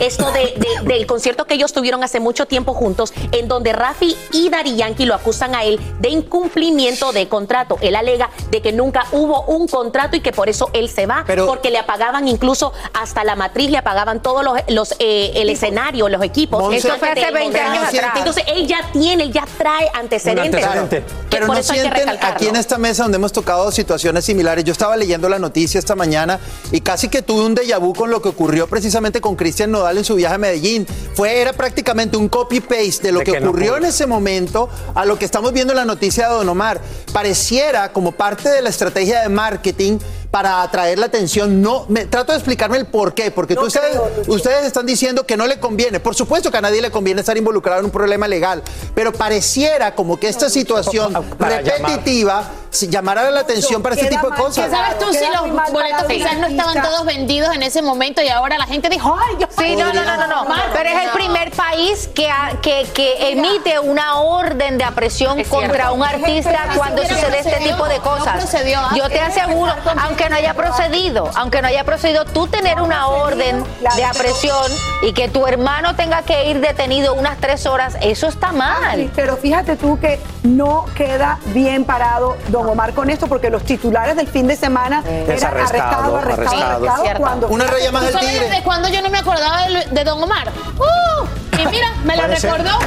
Esto 0.00 0.30
de- 0.32 0.54
de- 0.56 0.88
del 0.94 1.06
concierto 1.06 1.46
que 1.46 1.54
ellos 1.54 1.72
tuvieron 1.72 2.02
hace 2.04 2.20
mucho 2.20 2.46
tiempo 2.46 2.74
juntos, 2.74 3.12
en 3.32 3.48
donde 3.48 3.72
Rafi 3.72 4.16
y 4.32 4.48
Dari 4.48 4.76
Yankee 4.76 5.06
lo 5.06 5.14
acusan 5.14 5.54
a 5.54 5.64
él 5.64 5.78
de 6.00 6.08
incumplimiento 6.10 7.12
de 7.12 7.28
contrato. 7.28 7.76
Él 7.80 7.96
alega 7.96 8.30
de 8.50 8.62
que 8.62 8.72
nunca 8.72 9.06
hubo 9.12 9.42
un 9.42 9.68
contrato 9.68 10.16
y 10.16 10.20
que 10.20 10.32
por 10.32 10.48
eso 10.48 10.70
él 10.72 10.88
se 10.88 11.06
va, 11.06 11.24
Pero- 11.26 11.46
porque 11.46 11.70
le 11.70 11.78
apagaban 11.78 12.28
incluso 12.28 12.72
hasta 12.94 13.24
la 13.24 13.36
matriz, 13.36 13.70
le 13.70 13.78
apagaban 13.78 14.22
todos 14.22 14.44
los, 14.44 14.54
los, 14.68 14.94
eh, 14.98 15.32
el 15.36 15.48
escenario, 15.50 16.08
los 16.08 16.22
equipos. 16.22 16.62
Monse- 16.62 16.76
Eso 16.76 16.88
fue 16.98 17.10
hace 17.10 17.20
Antes 17.20 17.26
de- 17.26 17.32
20 17.32 17.60
años 17.60 17.88
atrás. 17.88 18.12
Entonces 18.16 18.44
él 18.48 18.66
ya 18.66 18.80
tiene, 18.92 19.24
él 19.24 19.32
ya 19.32 19.44
trae 19.58 19.88
antecedentes. 19.94 20.64
antecedente. 20.64 21.04
Pero 21.30 21.46
no 21.46 21.62
sienten 21.62 22.08
aquí 22.08 22.46
en 22.48 22.56
esta 22.56 22.78
mesa 22.78 23.02
donde 23.02 23.16
hemos 23.16 23.32
tocado 23.32 23.70
situaciones 23.72 24.24
similares. 24.24 24.64
Yo 24.64 24.72
estaba 24.72 24.96
leyendo 24.96 25.28
la 25.28 25.38
noticia 25.38 25.78
esta 25.78 25.94
mañana 25.94 26.38
y 26.72 26.80
casi 26.80 27.08
que 27.08 27.22
tuve 27.22 27.44
un 27.44 27.54
déjà 27.54 27.78
vu 27.78 27.94
con 27.94 28.10
lo 28.10 28.20
que 28.22 28.28
ocurrió 28.28 28.66
precisamente 28.66 29.20
con 29.20 29.36
Cristian 29.38 29.70
Nodal 29.70 29.96
en 29.96 30.04
su 30.04 30.16
viaje 30.16 30.34
a 30.34 30.38
Medellín. 30.38 30.86
Fue, 31.14 31.40
era 31.40 31.54
prácticamente 31.54 32.18
un 32.18 32.28
copy-paste 32.28 33.04
de 33.04 33.12
lo 33.12 33.20
De 33.20 33.24
que, 33.24 33.38
ocurrió 33.38 33.78
en 33.78 33.86
ese 33.86 34.06
momento 34.06 34.68
a 34.94 35.06
lo 35.06 35.18
que 35.18 35.24
estamos 35.24 35.54
viendo 35.54 35.72
en 35.72 35.78
la 35.78 35.86
noticia 35.86 36.28
de 36.28 36.34
Don 36.34 36.48
Omar. 36.50 36.82
Pareciera 37.14 37.90
como 37.92 38.12
parte 38.12 38.50
de 38.50 38.60
la 38.60 38.68
estrategia 38.68 39.22
de 39.22 39.30
marketing 39.30 39.98
para 40.30 40.62
atraer 40.62 40.98
la 40.98 41.06
atención. 41.06 41.62
No, 41.62 41.86
me, 41.88 42.04
trato 42.06 42.32
de 42.32 42.38
explicarme 42.38 42.76
el 42.76 42.86
por 42.86 43.14
qué, 43.14 43.30
porque 43.30 43.54
tú- 43.54 43.66
ustedes, 43.66 43.98
ustedes 44.26 44.66
están 44.66 44.84
diciendo 44.86 45.24
que 45.24 45.36
no 45.36 45.46
le 45.46 45.58
conviene. 45.58 46.00
Por 46.00 46.14
supuesto 46.14 46.50
que 46.50 46.58
a 46.58 46.60
nadie 46.60 46.82
le 46.82 46.90
conviene 46.90 47.20
estar 47.20 47.36
involucrado 47.36 47.80
en 47.80 47.86
un 47.86 47.90
problema 47.90 48.28
legal, 48.28 48.62
pero 48.94 49.12
pareciera 49.12 49.94
como 49.94 50.18
que 50.20 50.28
esta 50.28 50.50
situación 50.50 51.12
Para 51.38 51.60
repetitiva 51.62 52.44
si- 52.70 52.88
llamara 52.88 53.30
la 53.30 53.40
atención 53.40 53.82
para 53.82 53.94
este 53.94 54.08
tipo 54.08 54.30
de 54.30 54.36
cosas. 54.36 54.66
¿Qué 54.66 54.70
sabes 54.70 54.98
tú 54.98 55.06
si 55.12 55.24
los 55.32 55.72
boletos 55.72 56.04
quizás 56.08 56.36
no 56.38 56.46
estaban 56.46 56.82
todos 56.82 57.06
vendidos 57.06 57.54
en 57.54 57.62
ese 57.62 57.80
momento 57.80 58.20
y 58.22 58.28
ahora 58.28 58.58
la 58.58 58.66
gente 58.66 58.88
dijo, 58.90 59.16
ay, 59.18 59.36
yo 59.40 59.46
Sí, 59.58 59.74
no, 59.76 59.92
no, 59.92 60.04
no, 60.04 60.16
no, 60.18 60.26
no. 60.26 60.46
Pero 60.74 60.88
es 60.90 61.04
el 61.04 61.10
primer 61.10 61.50
país 61.52 62.08
que, 62.14 62.28
que, 62.62 62.86
que 62.92 63.30
emite 63.32 63.78
una 63.78 64.20
orden 64.20 64.76
de 64.78 64.84
apresión 64.84 65.42
contra 65.44 65.92
un 65.92 66.02
artista 66.02 66.68
cuando 66.76 67.02
sucede 67.02 67.38
este 67.40 67.56
tipo 67.60 67.88
de 67.88 67.98
cosas. 68.00 68.52
Yo 68.94 69.08
te 69.08 69.20
aseguro, 69.20 69.74
aunque 70.02 70.17
no 70.28 70.36
haya 70.36 70.54
procedido, 70.54 71.30
aunque 71.36 71.62
no 71.62 71.68
haya 71.68 71.84
procedido, 71.84 72.24
tú 72.24 72.46
tener 72.46 72.80
una 72.80 73.08
orden 73.08 73.64
de 73.96 74.04
apresión 74.04 74.70
y 75.02 75.12
que 75.12 75.28
tu 75.28 75.46
hermano 75.46 75.94
tenga 75.96 76.22
que 76.22 76.50
ir 76.50 76.60
detenido 76.60 77.14
unas 77.14 77.38
tres 77.38 77.66
horas, 77.66 77.96
eso 78.00 78.26
está 78.26 78.52
mal. 78.52 79.10
Pero 79.14 79.36
fíjate 79.36 79.76
tú 79.76 79.98
que 80.00 80.18
no 80.42 80.86
queda 80.96 81.38
bien 81.46 81.84
parado 81.84 82.36
Don 82.48 82.66
Omar 82.68 82.92
con 82.94 83.10
esto, 83.10 83.26
porque 83.26 83.50
los 83.50 83.62
titulares 83.64 84.16
del 84.16 84.28
fin 84.28 84.46
de 84.46 84.56
semana 84.56 85.02
eran 85.06 85.30
arrestado, 85.30 85.56
arrestado, 85.56 86.16
arrestado, 86.16 86.18
arrestado. 86.18 86.76
arrestado, 86.76 87.02
Cierto. 87.02 87.20
cuando 87.20 87.48
Una 87.48 87.66
raya 87.66 87.92
más 87.92 88.02
¿Tú 88.02 88.06
al 88.08 88.12
sabes 88.14 88.28
tigre. 88.30 88.48
desde 88.48 88.62
cuándo 88.62 88.88
yo 88.88 89.02
no 89.02 89.10
me 89.10 89.18
acordaba 89.18 89.66
de, 89.68 90.04
Don 90.04 90.22
Omar? 90.22 90.48
¡Uh! 90.78 91.58
Y 91.60 91.66
mira, 91.66 91.92
me 92.04 92.16
lo 92.16 92.26
recordó. 92.26 92.78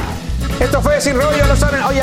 Esto 0.60 0.80
fue 0.82 1.00
Sin 1.00 1.20
Rollo, 1.20 1.46
lo 1.46 1.56
saben. 1.56 1.82
Oye. 1.84 2.02